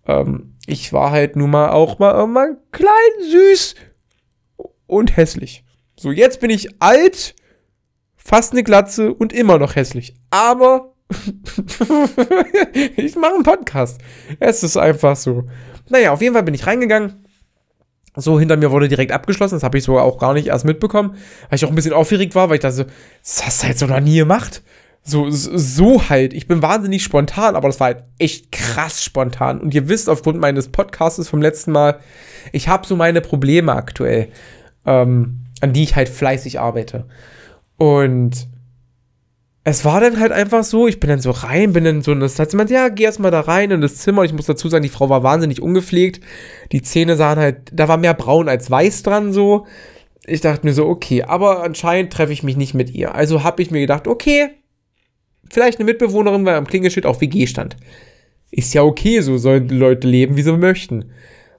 [0.06, 2.90] Ähm, ich war halt nun mal auch mal irgendwann klein,
[3.30, 3.74] süß
[4.88, 5.64] und hässlich.
[5.96, 7.36] So, jetzt bin ich alt,
[8.16, 10.14] fast eine Glatze und immer noch hässlich.
[10.30, 10.94] Aber
[12.96, 14.00] ich mache einen Podcast.
[14.40, 15.44] Es ist einfach so.
[15.88, 17.24] Naja, auf jeden Fall bin ich reingegangen.
[18.14, 19.54] So, hinter mir wurde direkt abgeschlossen.
[19.56, 21.16] Das habe ich so auch gar nicht erst mitbekommen.
[21.48, 22.84] Weil ich auch ein bisschen aufgeregt war, weil ich dachte so,
[23.22, 24.62] das hast du halt so noch nie gemacht.
[25.04, 26.34] So, so halt.
[26.34, 29.60] Ich bin wahnsinnig spontan, aber das war halt echt krass spontan.
[29.60, 32.00] Und ihr wisst aufgrund meines Podcasts vom letzten Mal,
[32.52, 34.28] ich habe so meine Probleme aktuell,
[34.88, 37.06] ähm, an die ich halt fleißig arbeite.
[37.76, 38.48] Und
[39.64, 42.20] es war dann halt einfach so, ich bin dann so rein, bin dann so in
[42.20, 44.22] das Zimmer, ja, geh erstmal da rein in das Zimmer.
[44.22, 46.24] Und ich muss dazu sagen, die Frau war wahnsinnig ungepflegt.
[46.72, 49.66] Die Zähne sahen halt, da war mehr braun als weiß dran so.
[50.26, 53.14] Ich dachte mir so, okay, aber anscheinend treffe ich mich nicht mit ihr.
[53.14, 54.48] Also habe ich mir gedacht, okay,
[55.50, 57.76] vielleicht eine Mitbewohnerin, weil am Klingelschild auch WG stand.
[58.50, 61.12] Ist ja okay, so sollen die Leute leben, wie sie möchten.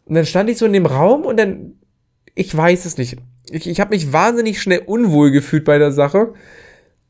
[0.06, 1.79] Und dann stand ich so in dem Raum und dann,
[2.36, 3.18] ich weiß es nicht.
[3.50, 6.34] Ich, ich habe mich wahnsinnig schnell unwohl gefühlt bei der Sache.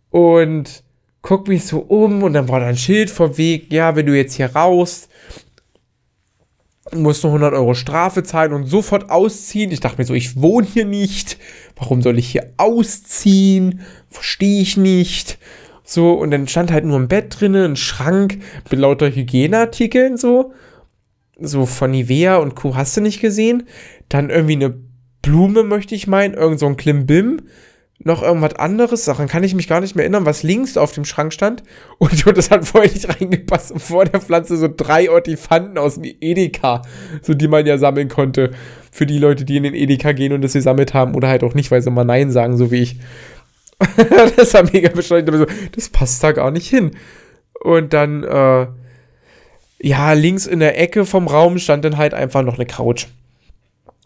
[0.10, 0.84] Und
[1.22, 4.16] guck mich so um und dann war da ein Schild vor Weg, ja, wenn du
[4.16, 5.10] jetzt hier raus,
[6.94, 9.72] musst du 100 Euro Strafe zahlen und sofort ausziehen.
[9.72, 11.38] Ich dachte mir so, ich wohne hier nicht.
[11.76, 13.82] Warum soll ich hier ausziehen?
[14.10, 15.38] Verstehe ich nicht.
[15.84, 20.54] So, und dann stand halt nur ein Bett drinnen, ein Schrank mit lauter Hygieneartikeln, so.
[21.40, 22.76] So von Nivea und Co.
[22.76, 23.68] hast du nicht gesehen.
[24.10, 24.76] Dann irgendwie eine
[25.22, 27.42] Blume, möchte ich meinen, irgend so ein Klimbim.
[28.02, 31.04] Noch irgendwas anderes, Sachen kann ich mich gar nicht mehr erinnern, was links auf dem
[31.04, 31.64] Schrank stand.
[31.98, 33.74] Und das hat vorher nicht reingepasst.
[33.74, 36.82] Und vor der Pflanze so drei Ortifanten aus dem Edeka,
[37.22, 38.52] so die man ja sammeln konnte.
[38.92, 41.54] Für die Leute, die in den Edeka gehen und das gesammelt haben oder halt auch
[41.54, 43.00] nicht, weil sie mal Nein sagen, so wie ich.
[44.36, 45.30] das war mega bescheuert.
[45.32, 46.92] So, das passt da gar nicht hin.
[47.62, 48.68] Und dann, äh,
[49.82, 53.08] ja, links in der Ecke vom Raum stand dann halt einfach noch eine Couch.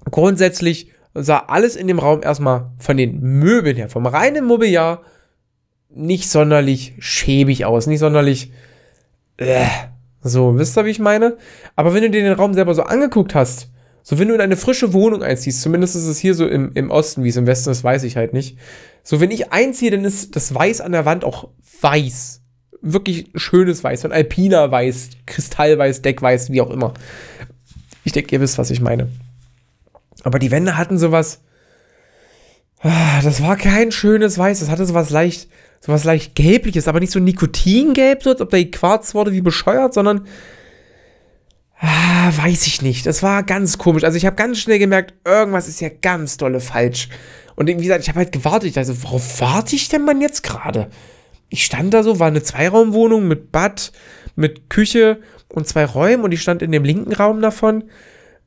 [0.10, 5.02] Grundsätzlich sah alles in dem Raum erstmal von den Möbeln her, vom reinen Mobiliar,
[5.90, 8.52] nicht sonderlich schäbig aus, nicht sonderlich.
[9.38, 9.66] Äh,
[10.22, 11.38] so, wisst ihr, wie ich meine?
[11.76, 13.70] Aber wenn du dir den Raum selber so angeguckt hast,
[14.02, 16.92] so wenn du in eine frische Wohnung einziehst, zumindest ist es hier so im, im
[16.92, 18.58] Osten, wie es im Westen ist, weiß ich halt nicht.
[19.04, 21.50] So, wenn ich einziehe, dann ist das Weiß an der Wand auch
[21.82, 22.42] weiß.
[22.82, 26.94] Wirklich schönes Weiß, von Alpina Weiß, Kristallweiß, Deckweiß, wie auch immer.
[28.04, 29.08] Ich denke, ihr wisst, was ich meine.
[30.24, 31.42] Aber die Wände hatten sowas.
[32.80, 35.48] Ah, das war kein schönes Weiß, das hatte sowas leicht,
[35.80, 39.94] sowas leicht gelbliches, aber nicht so Nikotingelb, so als ob da Quarz wurde wie bescheuert,
[39.94, 40.28] sondern
[41.80, 43.06] ah, weiß ich nicht.
[43.06, 44.04] Das war ganz komisch.
[44.04, 47.08] Also ich habe ganz schnell gemerkt, irgendwas ist ja ganz dolle falsch.
[47.56, 48.78] Und wie gesagt, ich habe halt gewartet.
[48.78, 50.90] Also, worauf warte ich denn man jetzt gerade?
[51.50, 53.92] Ich stand da so, war eine Zweiraumwohnung mit Bad,
[54.36, 57.84] mit Küche und zwei Räumen und ich stand in dem linken Raum davon.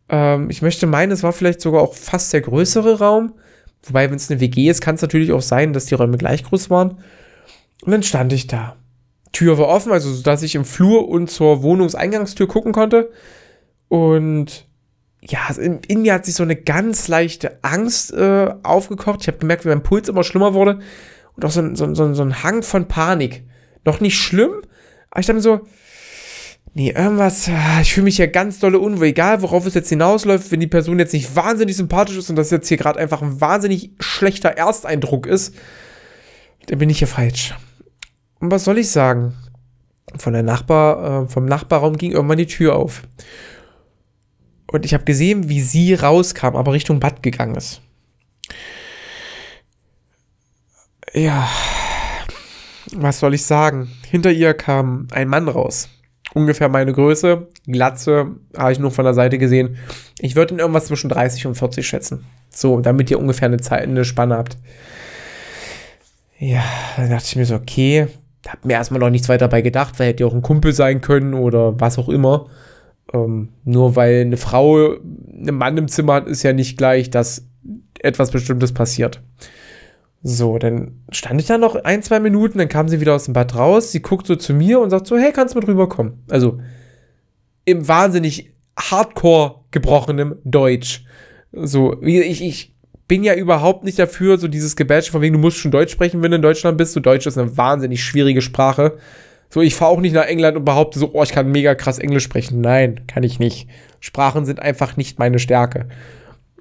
[0.09, 3.35] Ähm, ich möchte meinen, es war vielleicht sogar auch fast der größere Raum.
[3.83, 6.45] Wobei, wenn es eine WG ist, kann es natürlich auch sein, dass die Räume gleich
[6.45, 6.99] groß waren.
[7.83, 8.77] Und dann stand ich da.
[9.33, 13.11] Tür war offen, also dass ich im Flur und zur Wohnungseingangstür gucken konnte.
[13.89, 14.67] Und
[15.21, 19.23] ja, in, in, mir hat sich so eine ganz leichte Angst äh, aufgekocht.
[19.23, 20.81] Ich habe gemerkt, wie mein Puls immer schlimmer wurde.
[21.35, 23.45] Und auch so ein, so, so, so ein Hang von Panik.
[23.85, 24.63] Noch nicht schlimm,
[25.11, 25.61] aber ich dachte mir so,
[26.75, 30.51] nee, irgendwas, ah, ich fühle mich ja ganz dolle unwohl, egal worauf es jetzt hinausläuft,
[30.51, 33.41] wenn die Person jetzt nicht wahnsinnig sympathisch ist und das jetzt hier gerade einfach ein
[33.41, 35.55] wahnsinnig schlechter Ersteindruck ist,
[36.67, 37.55] dann bin ich hier falsch.
[38.41, 39.35] Und was soll ich sagen?
[40.17, 43.03] Von der Nachbar, äh, vom Nachbarraum ging irgendwann die Tür auf.
[44.71, 47.81] Und ich habe gesehen, wie sie rauskam, aber Richtung Bad gegangen ist.
[51.13, 51.49] Ja,
[52.93, 53.91] was soll ich sagen?
[54.11, 55.89] Hinter ihr kam ein Mann raus.
[56.37, 59.79] Ungefähr meine Größe, Glatze, habe ich nur von der Seite gesehen.
[60.19, 62.27] Ich würde ihn irgendwas zwischen 30 und 40 schätzen.
[62.51, 64.59] So, damit ihr ungefähr eine, Zeit, eine Spanne habt.
[66.39, 66.63] Ja,
[66.99, 68.09] dann dachte ich mir so, okay,
[68.47, 71.01] hab mir erstmal noch nichts weiter dabei gedacht, weil hätte ja auch ein Kumpel sein
[71.01, 72.51] können oder was auch immer.
[73.15, 77.47] Ähm, nur weil eine Frau einen Mann im Zimmer hat, ist ja nicht gleich, dass
[78.01, 79.23] etwas Bestimmtes passiert.
[80.29, 83.33] So, dann stand ich da noch ein, zwei Minuten, dann kam sie wieder aus dem
[83.33, 86.25] Bad raus, sie guckt so zu mir und sagt so, hey, kannst du mit rüberkommen?
[86.29, 86.59] Also,
[87.65, 91.05] im wahnsinnig hardcore gebrochenem Deutsch.
[91.53, 92.75] So, ich, ich
[93.07, 96.21] bin ja überhaupt nicht dafür, so dieses Gebätsche von wegen, du musst schon Deutsch sprechen,
[96.25, 96.95] wenn du in Deutschland bist.
[96.95, 98.99] So, Deutsch ist eine wahnsinnig schwierige Sprache.
[99.49, 102.01] So, ich fahre auch nicht nach England und behaupte so, oh, ich kann mega krass
[102.01, 102.61] Englisch sprechen.
[102.61, 103.69] Nein, kann ich nicht.
[104.01, 105.87] Sprachen sind einfach nicht meine Stärke.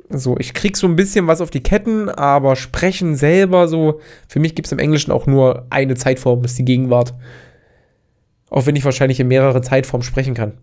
[0.10, 4.40] So, ich krieg so ein bisschen was auf die Ketten, aber sprechen selber so, für
[4.40, 7.16] mich gibt es im Englischen auch nur eine Zeitform, ist die Gegenwart.
[8.50, 10.54] Auch wenn ich wahrscheinlich in mehrere Zeitformen sprechen kann.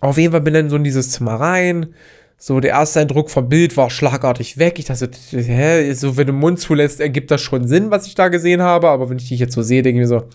[0.00, 1.94] Auf jeden Fall bin dann so in dieses Zimmer rein.
[2.38, 4.78] So, der erste Eindruck vom Bild war schlagartig weg.
[4.78, 8.14] Ich dachte, hä, so, wenn du den Mund zulässt, ergibt das schon Sinn, was ich
[8.14, 8.88] da gesehen habe.
[8.88, 10.28] Aber wenn ich dich jetzt so sehe, denke ich mir so,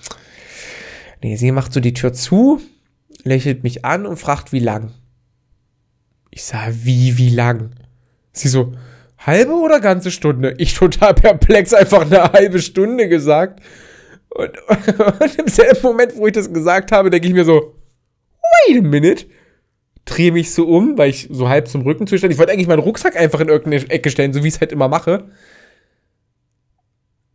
[1.21, 2.59] nee, sie macht so die Tür zu,
[3.23, 4.93] lächelt mich an und fragt, wie lang.
[6.31, 7.71] Ich sage, wie, wie lang?
[8.31, 8.73] Sie so,
[9.17, 10.55] halbe oder ganze Stunde?
[10.57, 13.61] Ich total perplex, einfach eine halbe Stunde gesagt.
[14.29, 14.51] Und,
[15.21, 17.75] und im selben Moment, wo ich das gesagt habe, denke ich mir so,
[18.67, 19.25] wait a minute.
[20.05, 22.33] Drehe mich so um, weil ich so halb zum Rücken zustand.
[22.33, 24.71] Ich wollte eigentlich meinen Rucksack einfach in irgendeine Ecke stellen, so wie ich es halt
[24.71, 25.29] immer mache.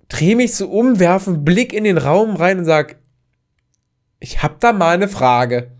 [0.08, 2.96] Drehe mich so um, werfe einen Blick in den Raum rein und sag,
[4.18, 5.70] ich hab da mal eine Frage.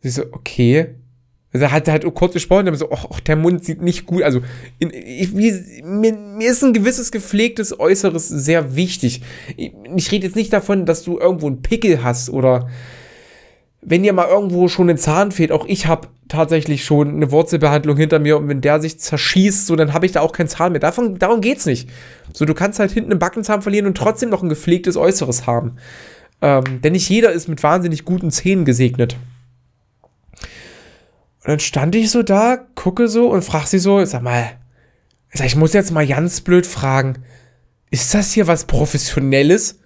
[0.00, 0.97] Sie so, okay.
[1.52, 4.22] Also er hat halt kurz gesprochen, aber so, oh, der Mund sieht nicht gut.
[4.22, 4.42] Also
[4.78, 9.22] in, ich, mir, mir, ist ein gewisses gepflegtes Äußeres sehr wichtig.
[9.56, 12.68] Ich, ich rede jetzt nicht davon, dass du irgendwo einen Pickel hast oder
[13.80, 15.50] wenn dir mal irgendwo schon ein Zahn fehlt.
[15.50, 19.76] Auch ich habe tatsächlich schon eine Wurzelbehandlung hinter mir und wenn der sich zerschießt, so
[19.76, 20.80] dann habe ich da auch keinen Zahn mehr.
[20.80, 21.88] Davon, darum geht's nicht.
[22.34, 25.76] So, du kannst halt hinten einen Backenzahn verlieren und trotzdem noch ein gepflegtes Äußeres haben.
[26.42, 29.16] Ähm, denn nicht jeder ist mit wahnsinnig guten Zähnen gesegnet.
[31.48, 34.50] Und dann stand ich so da, gucke so und frage sie so, sag mal,
[35.32, 37.24] ich muss jetzt mal ganz blöd fragen,
[37.90, 39.80] ist das hier was Professionelles?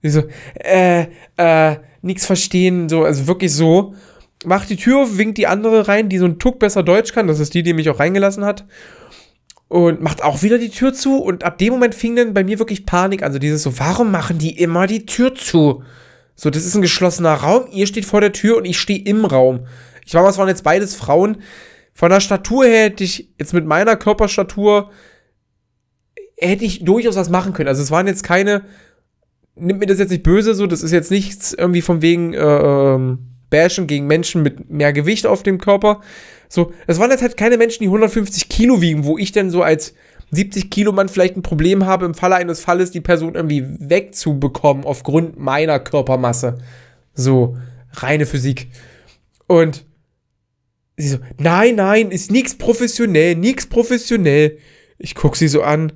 [0.00, 0.22] Sie so,
[0.54, 3.96] äh, äh, nix verstehen, so, also wirklich so.
[4.44, 7.40] Macht die Tür winkt die andere rein, die so ein Tuck besser Deutsch kann, das
[7.40, 8.64] ist die, die mich auch reingelassen hat.
[9.66, 12.60] Und macht auch wieder die Tür zu und ab dem Moment fing dann bei mir
[12.60, 15.82] wirklich Panik Also dieses so, warum machen die immer die Tür zu?
[16.36, 19.24] So, das ist ein geschlossener Raum, ihr steht vor der Tür und ich stehe im
[19.24, 19.66] Raum.
[20.04, 21.38] Ich war, was waren jetzt beides Frauen.
[21.92, 24.90] Von der Statur her hätte ich jetzt mit meiner Körperstatur
[26.42, 27.68] hätte ich durchaus was machen können.
[27.68, 28.62] Also es waren jetzt keine,
[29.54, 32.38] nimmt mir das jetzt nicht böse, so, das ist jetzt nichts irgendwie von wegen äh,
[32.38, 33.18] ähm,
[33.50, 36.00] Bashen gegen Menschen mit mehr Gewicht auf dem Körper.
[36.48, 39.62] So, es waren jetzt halt keine Menschen, die 150 Kilo wiegen, wo ich denn so
[39.62, 39.94] als
[40.32, 44.84] 70 Kilo Mann vielleicht ein Problem habe, im Falle eines Falles die Person irgendwie wegzubekommen
[44.84, 46.58] aufgrund meiner Körpermasse.
[47.14, 47.56] So,
[47.92, 48.68] reine Physik.
[49.46, 49.84] Und
[51.02, 54.58] Sie so, nein, nein, ist nichts professionell, nichts professionell.
[54.98, 55.92] Ich guck sie so an.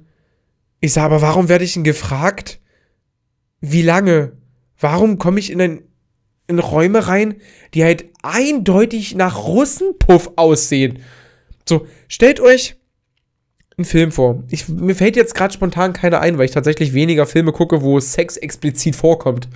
[0.81, 2.61] Ich sag, aber warum werde ich denn gefragt?
[3.61, 4.33] Wie lange?
[4.81, 5.83] Warum komme ich in, ein,
[6.49, 7.37] in Räume rein,
[7.73, 10.99] die halt eindeutig nach Russenpuff aussehen?
[11.69, 12.75] So, stellt euch
[13.77, 14.43] einen Film vor.
[14.51, 18.01] Ich, mir fällt jetzt gerade spontan keiner ein, weil ich tatsächlich weniger Filme gucke, wo
[18.01, 19.49] Sex explizit vorkommt.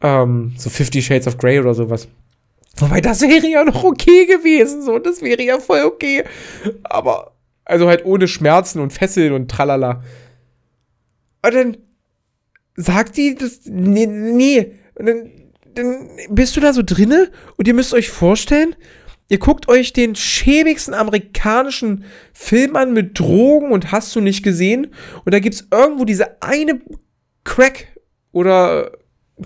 [0.00, 2.08] Ähm, so Fifty Shades of Grey oder sowas.
[2.76, 6.24] Wobei, das wäre ja noch okay gewesen, so, das wäre ja voll okay.
[6.84, 10.02] Aber Also halt ohne Schmerzen und Fesseln und tralala.
[11.44, 11.76] Und dann
[12.76, 14.72] sagt die, das, nee, nee.
[14.94, 15.30] Und dann,
[15.74, 18.74] dann bist du da so drinne und ihr müsst euch vorstellen,
[19.28, 24.92] ihr guckt euch den schäbigsten amerikanischen Film an mit Drogen und hast du nicht gesehen.
[25.24, 26.80] Und da gibt's irgendwo diese eine
[27.44, 27.88] Crack
[28.32, 28.92] oder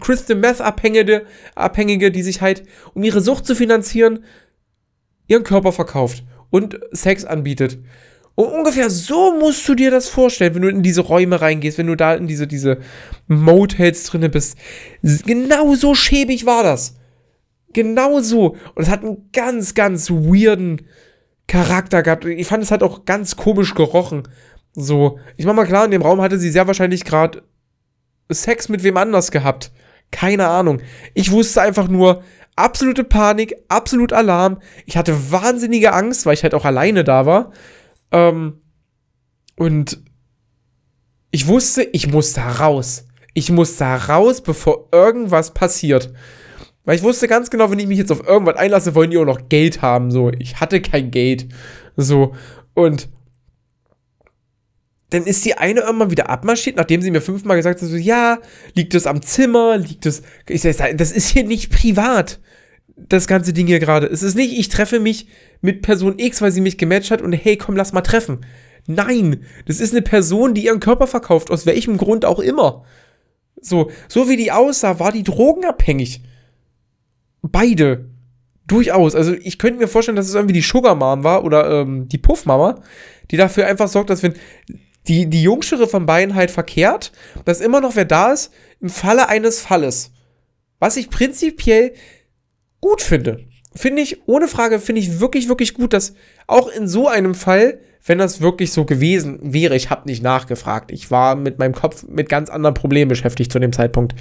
[0.00, 4.24] Crystal Meth Abhängige, Abhängige, die sich halt, um ihre Sucht zu finanzieren,
[5.28, 7.78] ihren Körper verkauft und Sex anbietet.
[8.34, 11.86] Und ungefähr so musst du dir das vorstellen, wenn du in diese Räume reingehst, wenn
[11.86, 12.78] du da in diese, diese
[13.28, 14.58] Motels drinne bist.
[15.02, 16.96] Genau so schäbig war das.
[17.72, 18.56] Genau so.
[18.74, 20.82] Und es hat einen ganz, ganz weirden
[21.46, 22.26] Charakter gehabt.
[22.26, 24.24] Ich fand, es hat auch ganz komisch gerochen.
[24.74, 27.42] So, ich mach mal klar, in dem Raum hatte sie sehr wahrscheinlich gerade
[28.30, 29.72] Sex mit wem anders gehabt.
[30.10, 30.80] Keine Ahnung.
[31.14, 32.22] Ich wusste einfach nur,
[32.56, 34.58] absolute Panik, absolut Alarm.
[34.86, 37.52] Ich hatte wahnsinnige Angst, weil ich halt auch alleine da war.
[38.10, 38.60] Ähm,
[39.56, 39.98] und
[41.30, 43.04] ich wusste, ich muss da raus.
[43.34, 46.12] Ich muss da raus, bevor irgendwas passiert.
[46.84, 49.24] Weil ich wusste ganz genau, wenn ich mich jetzt auf irgendwas einlasse, wollen die auch
[49.24, 50.10] noch Geld haben.
[50.10, 51.48] So, ich hatte kein Geld.
[51.96, 52.34] So,
[52.74, 53.08] und
[55.10, 58.38] dann ist die eine irgendwann wieder abmarschiert, nachdem sie mir fünfmal gesagt hat, so, ja,
[58.74, 62.40] liegt es am Zimmer, liegt es, ich sag, das ist hier nicht privat,
[62.96, 64.06] das ganze Ding hier gerade.
[64.06, 65.28] Es ist nicht, ich treffe mich
[65.60, 68.44] mit Person X, weil sie mich gematcht hat und hey, komm, lass mal treffen.
[68.88, 72.84] Nein, das ist eine Person, die ihren Körper verkauft, aus welchem Grund auch immer.
[73.60, 76.22] So, so wie die aussah, war die drogenabhängig.
[77.42, 78.10] Beide.
[78.66, 79.14] Durchaus.
[79.14, 82.18] Also ich könnte mir vorstellen, dass es irgendwie die Sugar Mom war oder ähm, die
[82.18, 82.82] Puff Mama,
[83.30, 84.34] die dafür einfach sorgt, dass wenn
[85.08, 87.12] die, die jungschere von beiden halt verkehrt,
[87.44, 90.12] dass immer noch wer da ist im Falle eines Falles.
[90.78, 91.94] Was ich prinzipiell
[92.80, 93.44] gut finde.
[93.74, 96.14] Finde ich, ohne Frage, finde ich wirklich, wirklich gut, dass
[96.46, 100.90] auch in so einem Fall, wenn das wirklich so gewesen wäre, ich habe nicht nachgefragt,
[100.90, 104.14] ich war mit meinem Kopf mit ganz anderen Problemen beschäftigt zu dem Zeitpunkt,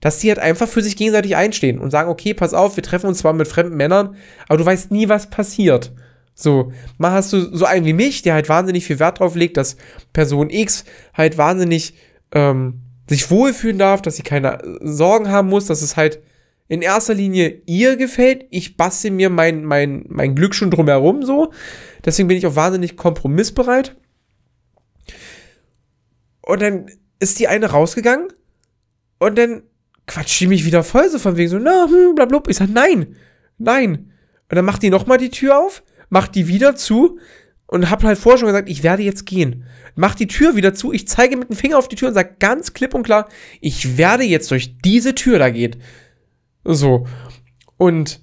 [0.00, 3.06] dass die halt einfach für sich gegenseitig einstehen und sagen, okay, pass auf, wir treffen
[3.06, 4.16] uns zwar mit fremden Männern,
[4.48, 5.92] aber du weißt nie, was passiert.
[6.34, 9.56] So, mal hast du so einen wie mich, der halt wahnsinnig viel Wert drauf legt,
[9.56, 9.76] dass
[10.12, 11.94] Person X halt wahnsinnig
[12.32, 16.20] ähm, sich wohlfühlen darf, dass sie keine Sorgen haben muss, dass es halt
[16.68, 18.46] in erster Linie ihr gefällt.
[18.50, 21.52] Ich bastel mir mein, mein, mein Glück schon drumherum so.
[22.04, 23.94] Deswegen bin ich auch wahnsinnig kompromissbereit.
[26.40, 26.86] Und dann
[27.20, 28.28] ist die eine rausgegangen
[29.18, 29.62] und dann
[30.06, 32.50] quatscht die mich wieder voll, so von wegen so, na, hm, blablabla.
[32.50, 33.16] Ich sag, nein,
[33.58, 34.10] nein.
[34.48, 37.18] Und dann macht die nochmal die Tür auf mach die wieder zu
[37.66, 39.64] und hab halt vorher schon gesagt, ich werde jetzt gehen.
[39.94, 42.38] Mach die Tür wieder zu, ich zeige mit dem Finger auf die Tür und sag
[42.38, 43.30] ganz klipp und klar,
[43.62, 45.76] ich werde jetzt durch diese Tür da gehen.
[46.64, 47.06] So.
[47.78, 48.20] Und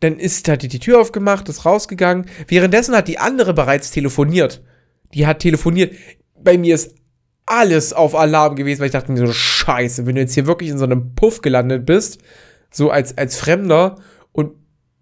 [0.00, 2.24] dann ist, hat die Tür aufgemacht, ist rausgegangen.
[2.46, 4.64] Währenddessen hat die andere bereits telefoniert.
[5.12, 5.94] Die hat telefoniert.
[6.42, 6.94] Bei mir ist
[7.44, 10.70] alles auf Alarm gewesen, weil ich dachte mir so, scheiße, wenn du jetzt hier wirklich
[10.70, 12.22] in so einem Puff gelandet bist,
[12.70, 13.96] so als, als Fremder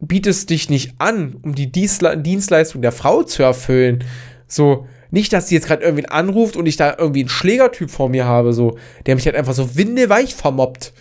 [0.00, 4.04] bietest dich nicht an, um die Dienstleistung der Frau zu erfüllen.
[4.46, 8.08] So, nicht, dass sie jetzt gerade irgendwen anruft und ich da irgendwie einen Schlägertyp vor
[8.08, 10.92] mir habe, so, der mich halt einfach so windeweich vermobbt.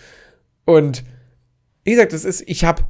[0.64, 1.04] Und
[1.84, 2.82] wie gesagt, das ist, ich habe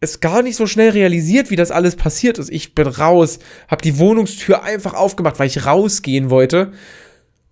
[0.00, 2.50] es gar nicht so schnell realisiert, wie das alles passiert ist.
[2.50, 6.72] Ich bin raus, habe die Wohnungstür einfach aufgemacht, weil ich rausgehen wollte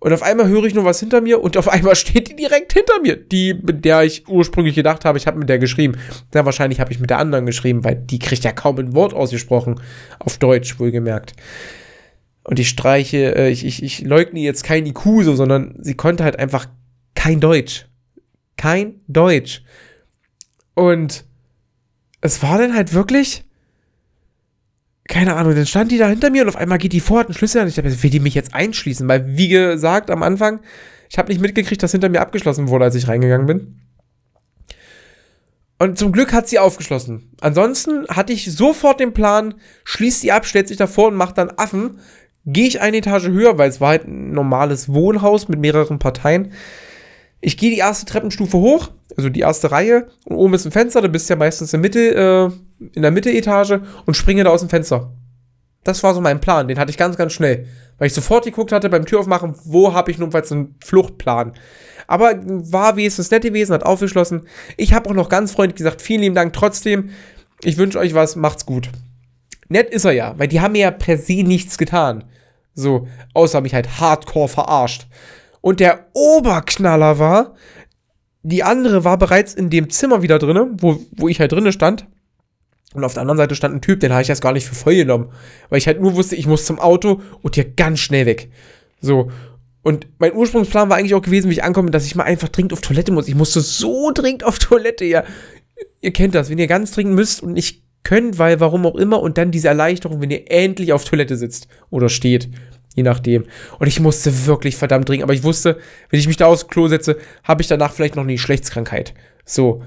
[0.03, 2.73] und auf einmal höre ich nur was hinter mir und auf einmal steht die direkt
[2.73, 3.15] hinter mir.
[3.15, 5.95] Die, mit der ich ursprünglich gedacht habe, ich habe mit der geschrieben.
[6.33, 9.13] Sehr wahrscheinlich habe ich mit der anderen geschrieben, weil die kriegt ja kaum ein Wort
[9.13, 9.79] ausgesprochen.
[10.17, 11.33] Auf Deutsch, wohlgemerkt.
[12.43, 16.23] Und ich streiche, äh, ich, ich, ich leugne jetzt kein IQ so, sondern sie konnte
[16.23, 16.65] halt einfach
[17.13, 17.85] kein Deutsch.
[18.57, 19.61] Kein Deutsch.
[20.73, 21.25] Und
[22.21, 23.43] es war dann halt wirklich
[25.07, 27.27] keine Ahnung, dann stand die da hinter mir und auf einmal geht die vor, hat
[27.27, 27.67] einen Schlüssel an.
[27.67, 29.07] Ich dachte, will die mich jetzt einschließen?
[29.07, 30.61] Weil, wie gesagt, am Anfang,
[31.09, 33.81] ich habe nicht mitgekriegt, dass hinter mir abgeschlossen wurde, als ich reingegangen bin.
[35.79, 37.31] Und zum Glück hat sie aufgeschlossen.
[37.41, 41.51] Ansonsten hatte ich sofort den Plan, schließt sie ab, stellt sich davor und macht dann
[41.57, 41.99] Affen.
[42.45, 46.53] Gehe ich eine Etage höher, weil es war halt ein normales Wohnhaus mit mehreren Parteien.
[47.39, 51.01] Ich gehe die erste Treppenstufe hoch, also die erste Reihe, und oben ist ein Fenster,
[51.01, 52.51] da bist du ja meistens in, Mitte, äh,
[52.93, 55.13] in der Mitte-Etage und springe da aus dem Fenster.
[55.83, 57.67] Das war so mein Plan, den hatte ich ganz, ganz schnell.
[57.97, 61.53] Weil ich sofort geguckt hatte beim Türaufmachen, wo habe ich notfalls einen Fluchtplan.
[62.07, 64.47] Aber war wenigstens nett gewesen, hat aufgeschlossen.
[64.77, 67.11] Ich habe auch noch ganz freundlich gesagt, vielen lieben Dank trotzdem.
[67.63, 68.89] Ich wünsche euch was, macht's gut.
[69.69, 72.25] Nett ist er ja, weil die haben mir ja per se nichts getan.
[72.73, 75.07] So, außer mich halt hardcore verarscht.
[75.61, 77.55] Und der Oberknaller war,
[78.43, 82.07] die andere war bereits in dem Zimmer wieder drinne, wo, wo ich halt drinne stand.
[82.93, 84.75] Und auf der anderen Seite stand ein Typ, den habe ich erst gar nicht für
[84.75, 85.29] voll genommen.
[85.69, 88.49] Weil ich halt nur wusste, ich muss zum Auto und hier ganz schnell weg.
[88.99, 89.31] So.
[89.81, 92.73] Und mein Ursprungsplan war eigentlich auch gewesen, wie ich ankomme, dass ich mal einfach dringend
[92.73, 93.27] auf Toilette muss.
[93.27, 95.23] Ich musste so dringend auf Toilette, ja.
[96.01, 99.21] Ihr kennt das, wenn ihr ganz dringend müsst und nicht könnt, weil warum auch immer,
[99.21, 102.49] und dann diese Erleichterung, wenn ihr endlich auf Toilette sitzt oder steht.
[102.93, 103.45] Je nachdem.
[103.79, 105.77] Und ich musste wirklich verdammt dringend, aber ich wusste,
[106.09, 109.13] wenn ich mich da aufs Klo setze, habe ich danach vielleicht noch eine Geschlechtskrankheit.
[109.45, 109.81] So.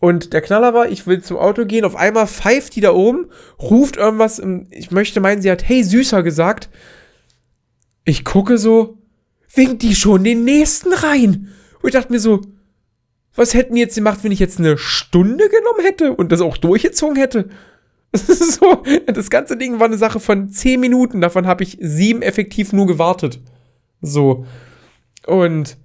[0.00, 3.26] Und der Knaller war, ich will zum Auto gehen, auf einmal pfeift die da oben,
[3.60, 6.70] ruft irgendwas, ich möchte meinen, sie hat Hey Süßer gesagt.
[8.04, 8.96] Ich gucke so,
[9.54, 11.48] winkt die schon den nächsten rein.
[11.82, 12.40] Und ich dachte mir so,
[13.34, 16.56] was hätten die jetzt gemacht, wenn ich jetzt eine Stunde genommen hätte und das auch
[16.56, 17.50] durchgezogen hätte?
[18.10, 18.26] Das,
[18.56, 22.72] so, das ganze Ding war eine Sache von 10 Minuten, davon habe ich sieben effektiv
[22.72, 23.38] nur gewartet.
[24.00, 24.46] So.
[25.26, 25.76] Und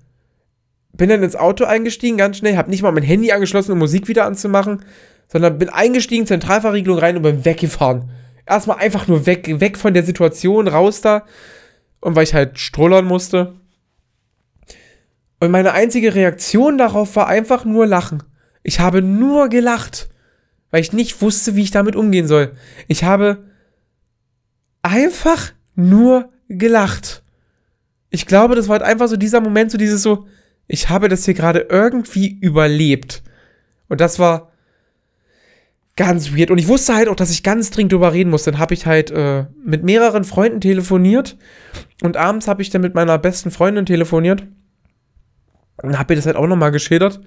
[0.97, 4.07] bin dann ins Auto eingestiegen, ganz schnell, habe nicht mal mein Handy angeschlossen, um Musik
[4.07, 4.83] wieder anzumachen,
[5.27, 8.09] sondern bin eingestiegen, Zentralverriegelung rein und bin weggefahren.
[8.45, 11.25] Erstmal einfach nur weg, weg von der Situation, raus da.
[11.99, 13.55] Und weil ich halt strollern musste.
[15.39, 18.23] Und meine einzige Reaktion darauf war einfach nur Lachen.
[18.63, 20.09] Ich habe nur gelacht,
[20.71, 22.53] weil ich nicht wusste, wie ich damit umgehen soll.
[22.87, 23.45] Ich habe
[24.81, 27.23] einfach nur gelacht.
[28.09, 30.27] Ich glaube, das war halt einfach so dieser Moment, so dieses so,
[30.67, 33.23] ich habe das hier gerade irgendwie überlebt.
[33.87, 34.51] Und das war
[35.95, 36.51] ganz weird.
[36.51, 38.43] Und ich wusste halt auch, dass ich ganz dringend drüber reden muss.
[38.43, 41.37] Dann habe ich halt äh, mit mehreren Freunden telefoniert.
[42.01, 44.43] Und abends habe ich dann mit meiner besten Freundin telefoniert.
[45.81, 47.21] Und habe ihr das halt auch nochmal geschildert.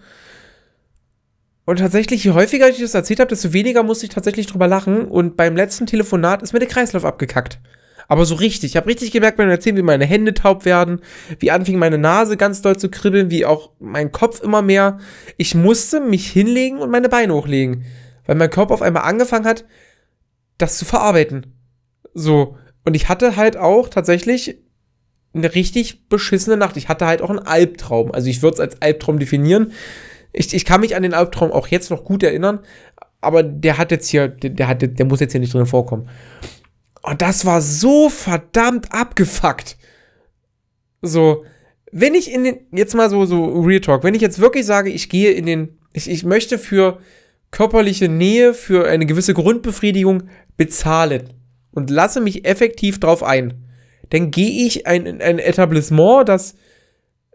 [1.64, 5.04] Und tatsächlich, je häufiger ich das erzählt habe, desto weniger musste ich tatsächlich drüber lachen.
[5.04, 7.60] Und beim letzten Telefonat ist mir der Kreislauf abgekackt.
[8.08, 8.70] Aber so richtig.
[8.70, 11.02] Ich habe richtig gemerkt beim Erzählen, wie meine Hände taub werden,
[11.38, 14.98] wie anfing meine Nase ganz doll zu kribbeln, wie auch mein Kopf immer mehr.
[15.36, 17.84] Ich musste mich hinlegen und meine Beine hochlegen.
[18.26, 19.66] Weil mein Körper auf einmal angefangen hat,
[20.56, 21.54] das zu verarbeiten.
[22.14, 22.56] So.
[22.84, 24.56] Und ich hatte halt auch tatsächlich
[25.34, 26.78] eine richtig beschissene Nacht.
[26.78, 28.10] Ich hatte halt auch einen Albtraum.
[28.10, 29.72] Also ich würde es als Albtraum definieren.
[30.32, 32.60] Ich, ich kann mich an den Albtraum auch jetzt noch gut erinnern,
[33.20, 36.08] aber der hat jetzt hier, der, hat, der muss jetzt hier nicht drin vorkommen.
[37.08, 39.76] Und das war so verdammt abgefuckt.
[41.00, 41.44] So,
[41.90, 44.90] wenn ich in den, jetzt mal so, so Real Talk, wenn ich jetzt wirklich sage,
[44.90, 46.98] ich gehe in den, ich, ich möchte für
[47.50, 50.24] körperliche Nähe, für eine gewisse Grundbefriedigung
[50.56, 51.30] bezahlen
[51.72, 53.68] und lasse mich effektiv drauf ein
[54.10, 56.54] dann gehe ich in ein, ein Etablissement, das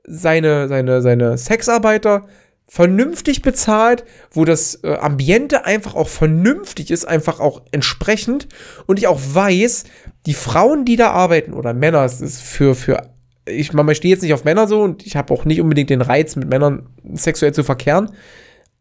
[0.06, 2.28] seine, seine, seine Sexarbeiter
[2.68, 8.48] vernünftig bezahlt, wo das äh, Ambiente einfach auch vernünftig ist, einfach auch entsprechend.
[8.88, 9.84] Und ich auch weiß,
[10.26, 13.14] die Frauen, die da arbeiten oder Männer, es ist für, für
[13.46, 16.02] ich, man stehe jetzt nicht auf Männer so und ich habe auch nicht unbedingt den
[16.02, 18.12] Reiz, mit Männern sexuell zu verkehren,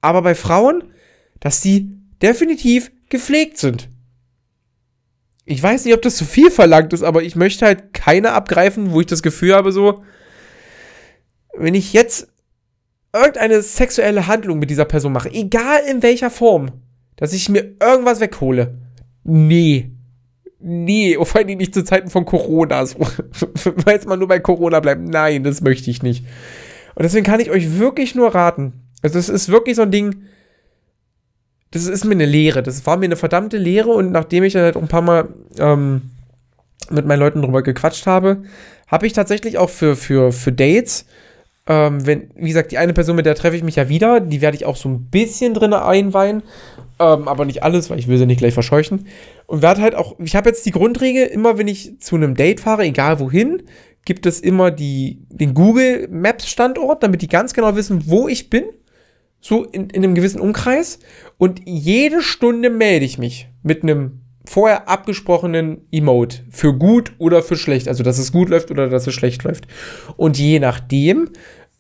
[0.00, 0.84] aber bei Frauen,
[1.40, 1.90] dass die
[2.22, 3.88] definitiv gepflegt sind.
[5.44, 8.92] Ich weiß nicht, ob das zu viel verlangt ist, aber ich möchte halt keine abgreifen,
[8.92, 10.04] wo ich das Gefühl habe, so,
[11.54, 12.31] wenn ich jetzt
[13.12, 16.70] irgendeine sexuelle Handlung mit dieser Person mache, egal in welcher Form,
[17.16, 18.78] dass ich mir irgendwas weghole.
[19.24, 19.90] Nee.
[20.58, 22.86] Nee, vor allem nicht zu Zeiten von Corona.
[22.86, 22.98] So.
[23.84, 25.02] Weil es mal nur bei Corona bleibt.
[25.02, 26.24] Nein, das möchte ich nicht.
[26.94, 28.72] Und deswegen kann ich euch wirklich nur raten.
[29.02, 30.22] Also, es ist wirklich so ein Ding,
[31.72, 32.62] das ist mir eine Lehre.
[32.62, 36.02] Das war mir eine verdammte Lehre und nachdem ich dann halt ein paar Mal ähm,
[36.90, 38.42] mit meinen Leuten drüber gequatscht habe,
[38.86, 41.06] habe ich tatsächlich auch für, für, für Dates,
[41.66, 44.40] ähm, wenn, wie gesagt, die eine Person, mit der treffe ich mich ja wieder, die
[44.40, 46.42] werde ich auch so ein bisschen drin einweihen,
[46.98, 49.06] ähm, aber nicht alles, weil ich will sie nicht gleich verscheuchen.
[49.46, 52.60] Und werde halt auch, ich habe jetzt die Grundregel, immer wenn ich zu einem Date
[52.60, 53.62] fahre, egal wohin,
[54.04, 58.50] gibt es immer die, den Google Maps Standort, damit die ganz genau wissen, wo ich
[58.50, 58.64] bin.
[59.40, 61.00] So in, in einem gewissen Umkreis.
[61.36, 67.56] Und jede Stunde melde ich mich mit einem vorher abgesprochenen Emote für gut oder für
[67.56, 69.66] schlecht, also dass es gut läuft oder dass es schlecht läuft.
[70.16, 71.30] Und je nachdem,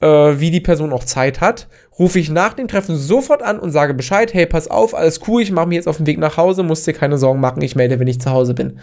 [0.00, 3.70] äh, wie die Person auch Zeit hat, rufe ich nach dem Treffen sofort an und
[3.70, 6.36] sage Bescheid, hey, pass auf, alles cool, ich mache mich jetzt auf den Weg nach
[6.36, 8.78] Hause, musst dir keine Sorgen machen, ich melde, wenn ich zu Hause bin.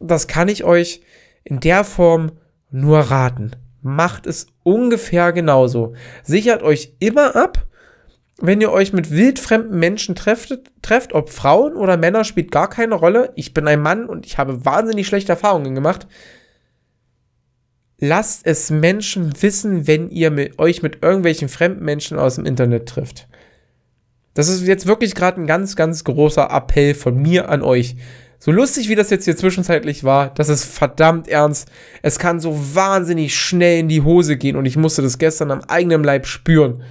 [0.00, 1.00] Das kann ich euch
[1.44, 2.32] in der Form
[2.70, 3.52] nur raten.
[3.82, 5.92] Macht es ungefähr genauso.
[6.22, 7.66] Sichert euch immer ab,
[8.38, 12.96] wenn ihr euch mit wildfremden Menschen trefft, trefft, ob Frauen oder Männer, spielt gar keine
[12.96, 13.32] Rolle.
[13.36, 16.06] Ich bin ein Mann und ich habe wahnsinnig schlechte Erfahrungen gemacht.
[17.98, 22.88] Lasst es Menschen wissen, wenn ihr mit, euch mit irgendwelchen fremden Menschen aus dem Internet
[22.88, 23.28] trifft.
[24.34, 27.94] Das ist jetzt wirklich gerade ein ganz, ganz großer Appell von mir an euch.
[28.40, 31.70] So lustig wie das jetzt hier zwischenzeitlich war, das ist verdammt ernst.
[32.02, 35.62] Es kann so wahnsinnig schnell in die Hose gehen und ich musste das gestern am
[35.62, 36.82] eigenen Leib spüren.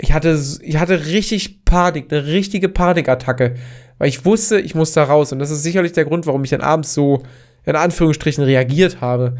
[0.00, 3.56] Ich hatte, ich hatte richtig Panik, eine richtige Panikattacke,
[3.98, 5.32] Weil ich wusste, ich muss da raus.
[5.32, 7.22] Und das ist sicherlich der Grund, warum ich dann abends so
[7.64, 9.36] in Anführungsstrichen reagiert habe.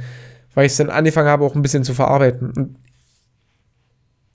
[0.54, 2.50] Weil ich es dann angefangen habe, auch ein bisschen zu verarbeiten.
[2.50, 2.76] Und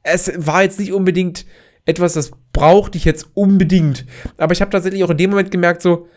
[0.03, 1.45] es war jetzt nicht unbedingt
[1.86, 4.05] etwas, das brauchte ich jetzt unbedingt.
[4.38, 6.07] Aber ich habe tatsächlich auch in dem Moment gemerkt, so,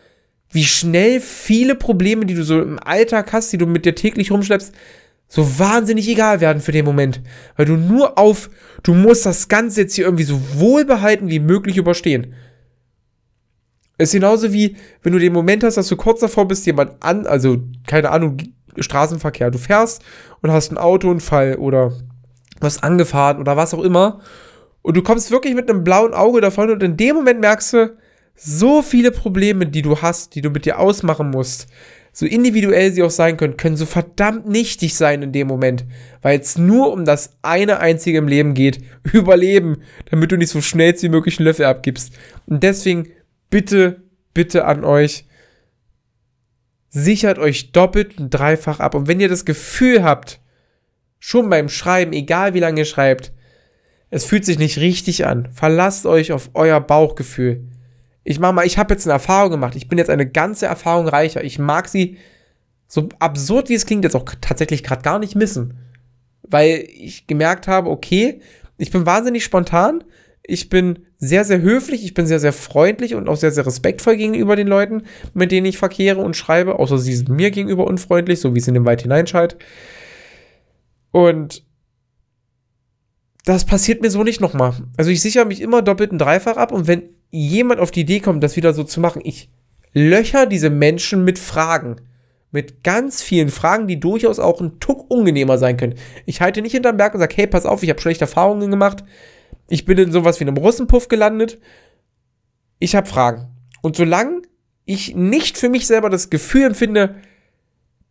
[0.51, 4.31] wie schnell viele Probleme, die du so im Alltag hast, die du mit dir täglich
[4.31, 4.73] rumschleppst,
[5.27, 7.21] so wahnsinnig egal werden für den Moment.
[7.55, 8.49] Weil du nur auf,
[8.83, 12.33] du musst das Ganze jetzt hier irgendwie so wohlbehalten wie möglich überstehen.
[13.97, 17.25] Ist genauso wie, wenn du den Moment hast, dass du kurz davor bist, jemand an,
[17.25, 17.57] also
[17.87, 18.37] keine Ahnung,
[18.77, 20.03] Straßenverkehr, du fährst
[20.41, 21.93] und hast einen Autounfall oder
[22.59, 24.21] was angefahren oder was auch immer
[24.87, 27.97] und du kommst wirklich mit einem blauen Auge davon und in dem Moment merkst du,
[28.35, 31.67] so viele Probleme, die du hast, die du mit dir ausmachen musst,
[32.19, 35.85] so individuell sie auch sein können, können so verdammt nichtig sein in dem Moment,
[36.23, 38.79] weil es nur um das eine einzige im Leben geht,
[39.13, 42.17] Überleben, damit du nicht so schnell wie möglich einen Löffel abgibst.
[42.47, 43.09] Und deswegen
[43.51, 44.01] bitte,
[44.33, 45.25] bitte an euch,
[46.89, 48.95] sichert euch doppelt und dreifach ab.
[48.95, 50.41] Und wenn ihr das Gefühl habt,
[51.19, 53.31] schon beim Schreiben, egal wie lange ihr schreibt,
[54.09, 55.49] es fühlt sich nicht richtig an.
[55.53, 57.67] Verlasst euch auf euer Bauchgefühl.
[58.29, 59.77] Ich mach mal, ich habe jetzt eine Erfahrung gemacht.
[59.77, 61.45] Ich bin jetzt eine ganze Erfahrung reicher.
[61.45, 62.17] Ich mag sie,
[62.85, 65.75] so absurd wie es klingt, jetzt auch tatsächlich gerade gar nicht missen.
[66.41, 68.41] Weil ich gemerkt habe, okay,
[68.77, 70.03] ich bin wahnsinnig spontan.
[70.43, 72.03] Ich bin sehr, sehr höflich.
[72.03, 75.03] Ich bin sehr, sehr freundlich und auch sehr, sehr respektvoll gegenüber den Leuten,
[75.33, 76.79] mit denen ich verkehre und schreibe.
[76.79, 79.55] Außer sie sind mir gegenüber unfreundlich, so wie es in den Wald hineinscheint.
[81.11, 81.63] Und
[83.45, 84.73] das passiert mir so nicht nochmal.
[84.97, 88.19] Also ich sichere mich immer doppelt und dreifach ab und wenn jemand auf die Idee
[88.19, 89.49] kommt, das wieder so zu machen, ich
[89.93, 91.97] löcher diese Menschen mit Fragen.
[92.51, 95.95] Mit ganz vielen Fragen, die durchaus auch ein Tuck ungenehmer sein können.
[96.25, 99.03] Ich halte nicht hinterm Berg und sage, hey, pass auf, ich habe schlechte Erfahrungen gemacht.
[99.69, 101.59] Ich bin in sowas wie einem Russenpuff gelandet.
[102.79, 103.47] Ich habe Fragen.
[103.81, 104.43] Und solange
[104.85, 107.15] ich nicht für mich selber das Gefühl empfinde,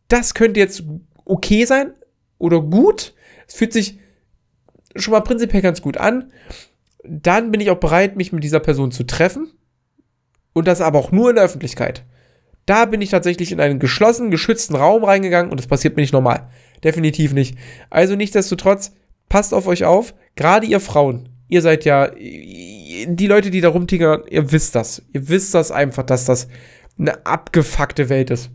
[0.09, 0.85] das könnte jetzt
[1.25, 1.95] okay sein
[2.39, 3.15] oder gut,
[3.49, 3.99] es fühlt sich
[4.95, 6.31] schon mal prinzipiell ganz gut an.
[7.09, 9.53] Dann bin ich auch bereit, mich mit dieser Person zu treffen.
[10.53, 12.05] Und das aber auch nur in der Öffentlichkeit.
[12.65, 16.13] Da bin ich tatsächlich in einen geschlossenen, geschützten Raum reingegangen und das passiert mir nicht
[16.13, 16.49] normal.
[16.83, 17.57] Definitiv nicht.
[17.91, 18.93] Also nichtsdestotrotz,
[19.29, 20.15] passt auf euch auf.
[20.35, 21.29] Gerade ihr Frauen.
[21.49, 25.03] Ihr seid ja, die Leute, die da rumtigern, ihr wisst das.
[25.13, 26.49] Ihr wisst das einfach, dass das
[26.99, 28.51] eine abgefuckte Welt ist.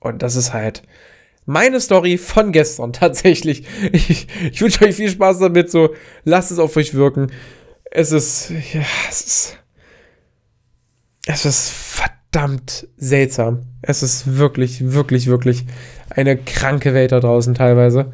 [0.00, 0.82] Und das ist halt,
[1.46, 3.64] meine Story von gestern tatsächlich.
[3.92, 5.70] Ich, ich wünsche euch viel Spaß damit.
[5.70, 5.94] So,
[6.24, 7.32] lasst es auf euch wirken.
[7.90, 9.58] Es ist, ja, es ist,
[11.26, 13.62] es ist verdammt seltsam.
[13.80, 15.64] Es ist wirklich, wirklich, wirklich
[16.10, 18.12] eine kranke Welt da draußen teilweise.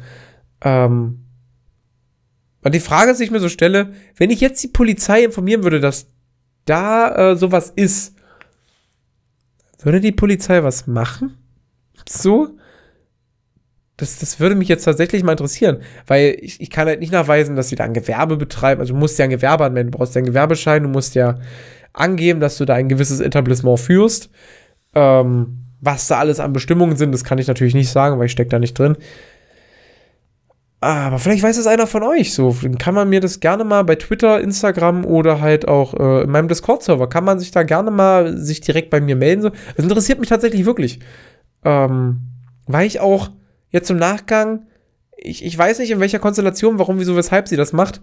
[0.61, 1.25] Ähm,
[2.63, 5.81] und die Frage, die ich mir so stelle, wenn ich jetzt die Polizei informieren würde,
[5.81, 6.07] dass
[6.65, 8.15] da äh, sowas ist,
[9.81, 11.37] würde die Polizei was machen?
[12.07, 12.57] So?
[13.97, 15.77] Das, das würde mich jetzt tatsächlich mal interessieren,
[16.07, 18.81] weil ich, ich kann halt nicht nachweisen, dass sie da ein Gewerbe betreiben.
[18.81, 21.39] Also du musst ja ein Gewerbe anmelden, du brauchst ja einen Gewerbeschein, du musst ja
[21.93, 24.29] angeben, dass du da ein gewisses Etablissement führst.
[24.95, 28.31] Ähm, was da alles an Bestimmungen sind, das kann ich natürlich nicht sagen, weil ich
[28.31, 28.97] stecke da nicht drin.
[30.79, 32.57] Aber vielleicht weiß es einer von euch so.
[32.61, 36.29] Dann kann man mir das gerne mal bei Twitter, Instagram oder halt auch äh, in
[36.29, 39.43] meinem Discord-Server, kann man sich da gerne mal sich direkt bei mir melden.
[39.43, 39.51] So.
[39.77, 40.99] Das interessiert mich tatsächlich wirklich.
[41.63, 42.21] Ähm,
[42.65, 43.29] weil ich auch
[43.73, 44.67] jetzt im Nachgang,
[45.17, 48.01] ich, ich weiß nicht in welcher Konstellation, warum, wieso, weshalb sie das macht.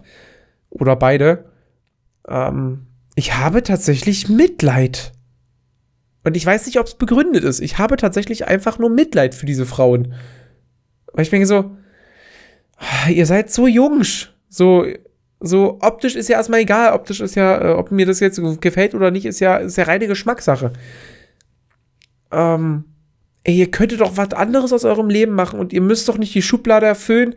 [0.69, 1.45] Oder beide.
[2.27, 5.13] Ähm, ich habe tatsächlich Mitleid.
[6.23, 7.61] Und ich weiß nicht, ob es begründet ist.
[7.61, 10.13] Ich habe tatsächlich einfach nur Mitleid für diese Frauen.
[11.13, 11.75] Weil ich denke so,
[13.09, 14.03] ihr seid so jung.
[14.49, 14.85] So,
[15.39, 16.93] so optisch ist ja erstmal egal.
[16.93, 19.85] Optisch ist ja, äh, ob mir das jetzt gefällt oder nicht, ist ja, ist ja
[19.85, 20.73] reine Geschmackssache.
[22.31, 22.90] Ähm,
[23.43, 26.33] ey, ihr könntet doch was anderes aus eurem Leben machen und ihr müsst doch nicht
[26.35, 27.35] die Schublade erfüllen,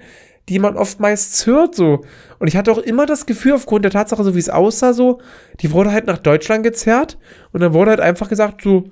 [0.48, 2.04] die man oftmals hört, so.
[2.38, 5.20] Und ich hatte auch immer das Gefühl, aufgrund der Tatsache, so wie es aussah, so,
[5.60, 7.18] die wurde halt nach Deutschland gezerrt
[7.52, 8.84] und dann wurde halt einfach gesagt, so,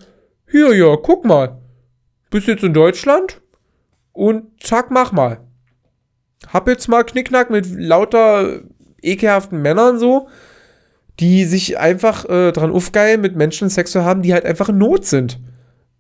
[0.50, 1.60] hier, ja, guck mal,
[2.30, 3.42] bist jetzt in Deutschland
[4.12, 5.40] und zack, mach mal.
[6.48, 8.62] Hab jetzt mal Knickknack mit lauter
[9.02, 10.28] ekelhaften Männern so,
[11.20, 14.78] die sich einfach äh, dran aufgeilen, mit Menschen Sex zu haben, die halt einfach in
[14.78, 15.38] Not sind.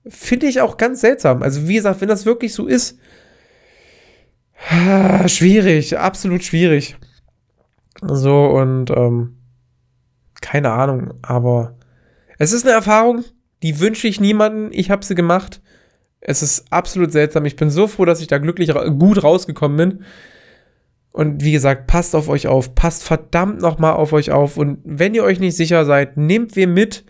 [0.08, 1.42] Finde ich auch ganz seltsam.
[1.42, 2.98] Also, wie gesagt, wenn das wirklich so ist,
[5.26, 6.96] schwierig, absolut schwierig.
[8.00, 9.36] So, und ähm,
[10.40, 11.76] keine Ahnung, aber
[12.38, 13.24] es ist eine Erfahrung,
[13.62, 14.70] die wünsche ich niemanden.
[14.72, 15.60] Ich habe sie gemacht.
[16.20, 17.44] Es ist absolut seltsam.
[17.44, 20.04] Ich bin so froh, dass ich da glücklich gut rausgekommen bin.
[21.12, 24.56] Und wie gesagt, passt auf euch auf, passt verdammt nochmal auf euch auf.
[24.56, 27.04] Und wenn ihr euch nicht sicher seid, nehmt wir mit,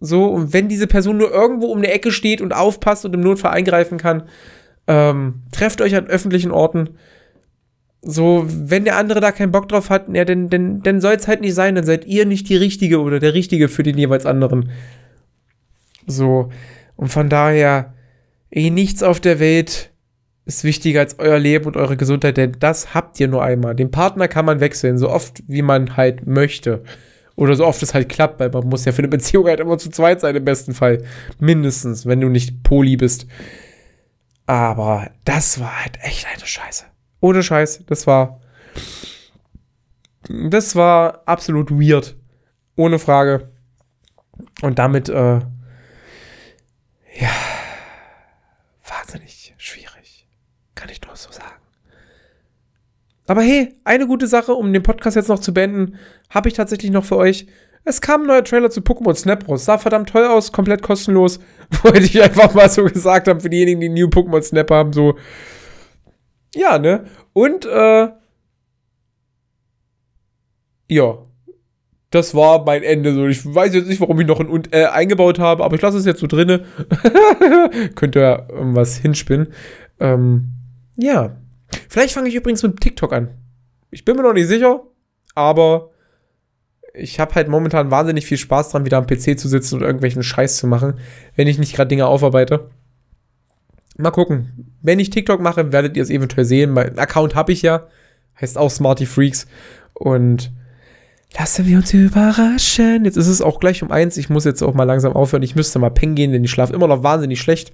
[0.00, 3.20] So, und wenn diese Person nur irgendwo um die Ecke steht und aufpasst und im
[3.20, 4.24] Notfall eingreifen kann,
[4.86, 6.90] ähm, trefft euch an öffentlichen Orten.
[8.00, 11.26] So, wenn der andere da keinen Bock drauf hat, ja, dann, dann, dann soll es
[11.26, 14.24] halt nicht sein, dann seid ihr nicht die Richtige oder der Richtige für den jeweils
[14.24, 14.70] anderen.
[16.06, 16.50] So,
[16.96, 17.94] und von daher,
[18.50, 19.90] eh, nichts auf der Welt
[20.46, 23.74] ist wichtiger als euer Leben und eure Gesundheit, denn das habt ihr nur einmal.
[23.74, 26.82] Den Partner kann man wechseln, so oft wie man halt möchte.
[27.38, 29.78] Oder so oft es halt klappt, weil man muss ja für eine Beziehung halt immer
[29.78, 31.04] zu zweit sein, im besten Fall.
[31.38, 33.28] Mindestens, wenn du nicht Poli bist.
[34.46, 36.86] Aber das war halt echt eine Scheiße.
[37.20, 38.40] Ohne Scheiß, das war.
[40.28, 42.16] Das war absolut weird.
[42.74, 43.52] Ohne Frage.
[44.62, 45.38] Und damit, äh,
[47.20, 47.34] ja,
[48.84, 50.26] wahnsinnig schwierig.
[50.74, 51.54] Kann ich nur so sagen.
[53.28, 55.98] Aber hey, eine gute Sache, um den Podcast jetzt noch zu beenden,
[56.30, 57.46] habe ich tatsächlich noch für euch.
[57.84, 59.64] Es kam ein neuer Trailer zu Pokémon Snap raus.
[59.64, 61.40] Sah verdammt toll aus, komplett kostenlos.
[61.82, 64.92] Wollte ich einfach mal so gesagt haben für diejenigen, die New Pokémon Snap haben.
[64.92, 65.16] So,
[66.54, 67.04] ja, ne?
[67.32, 68.08] Und, äh,
[70.88, 71.18] ja.
[72.10, 73.14] Das war mein Ende.
[73.14, 75.82] So, ich weiß jetzt nicht, warum ich noch ein und äh, eingebaut habe, aber ich
[75.82, 76.64] lasse es jetzt so drinne.
[77.94, 79.48] Könnt ihr irgendwas hinspinnen.
[80.00, 80.48] Ähm,
[80.96, 81.36] ja.
[81.88, 83.28] Vielleicht fange ich übrigens mit TikTok an.
[83.90, 84.84] Ich bin mir noch nicht sicher,
[85.34, 85.90] aber
[86.98, 90.22] ich habe halt momentan wahnsinnig viel Spaß dran, wieder am PC zu sitzen und irgendwelchen
[90.22, 90.94] Scheiß zu machen,
[91.36, 92.70] wenn ich nicht gerade Dinge aufarbeite.
[93.96, 94.74] Mal gucken.
[94.80, 96.70] Wenn ich TikTok mache, werdet ihr es eventuell sehen.
[96.70, 97.88] Mein Account habe ich ja.
[98.40, 99.48] Heißt auch Smarty Freaks.
[99.92, 100.52] Und
[101.36, 103.04] lassen wir uns überraschen.
[103.04, 104.16] Jetzt ist es auch gleich um eins.
[104.16, 105.42] Ich muss jetzt auch mal langsam aufhören.
[105.42, 107.72] Ich müsste mal pennen gehen, denn ich schlafe immer noch wahnsinnig schlecht.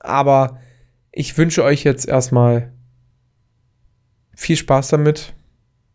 [0.00, 0.58] Aber
[1.12, 2.70] ich wünsche euch jetzt erstmal
[4.34, 5.34] viel Spaß damit.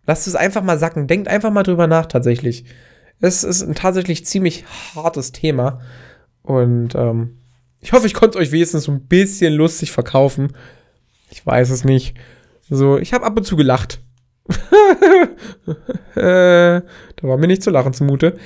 [0.08, 1.06] Lasst es einfach mal sacken.
[1.06, 2.66] Denkt einfach mal drüber nach, tatsächlich.
[3.20, 5.82] Es ist ein tatsächlich ziemlich hartes Thema.
[6.42, 7.38] Und ähm,
[7.82, 10.54] ich hoffe, ich konnte es euch wenigstens so ein bisschen lustig verkaufen.
[11.30, 12.16] Ich weiß es nicht.
[12.70, 14.02] So, ich habe ab und zu gelacht.
[16.16, 16.84] äh, da
[17.22, 18.38] war mir nicht zu lachen zumute.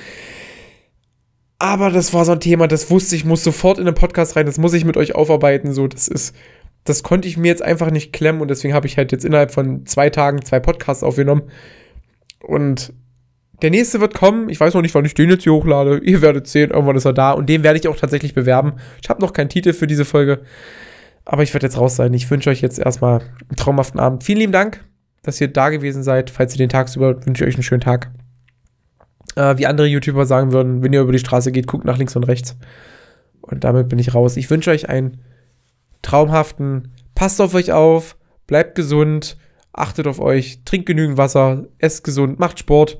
[1.60, 4.46] Aber das war so ein Thema, das wusste ich, muss sofort in den Podcast rein,
[4.46, 5.72] das muss ich mit euch aufarbeiten.
[5.72, 6.34] So, das ist,
[6.84, 9.52] das konnte ich mir jetzt einfach nicht klemmen und deswegen habe ich halt jetzt innerhalb
[9.52, 11.42] von zwei Tagen zwei Podcasts aufgenommen.
[12.40, 12.92] Und
[13.62, 14.48] der nächste wird kommen.
[14.48, 15.98] Ich weiß noch nicht, wann ich den jetzt hier hochlade.
[15.98, 17.30] Ihr werdet sehen, irgendwann ist er da.
[17.30, 18.74] Und den werde ich auch tatsächlich bewerben.
[19.00, 20.40] Ich habe noch keinen Titel für diese Folge.
[21.24, 22.12] Aber ich werde jetzt raus sein.
[22.14, 24.24] Ich wünsche euch jetzt erstmal einen traumhaften Abend.
[24.24, 24.84] Vielen lieben Dank,
[25.22, 26.30] dass ihr da gewesen seid.
[26.30, 28.10] Falls ihr den tagsüber, wünsche ich euch einen schönen Tag.
[29.36, 32.16] Äh, wie andere YouTuber sagen würden, wenn ihr über die Straße geht, guckt nach links
[32.16, 32.56] und rechts.
[33.40, 34.36] Und damit bin ich raus.
[34.36, 35.18] Ich wünsche euch einen
[36.02, 36.92] traumhaften.
[37.14, 39.36] Passt auf euch auf, bleibt gesund,
[39.72, 42.98] achtet auf euch, trinkt genügend Wasser, esst gesund, macht Sport.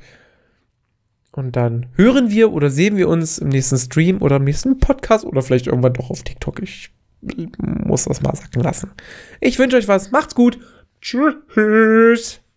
[1.32, 5.24] Und dann hören wir oder sehen wir uns im nächsten Stream oder im nächsten Podcast
[5.24, 6.60] oder vielleicht irgendwann doch auf TikTok.
[6.62, 6.90] Ich
[7.58, 8.90] muss das mal sacken lassen.
[9.40, 10.10] Ich wünsche euch was.
[10.10, 10.58] Macht's gut.
[11.00, 12.41] Tschüss.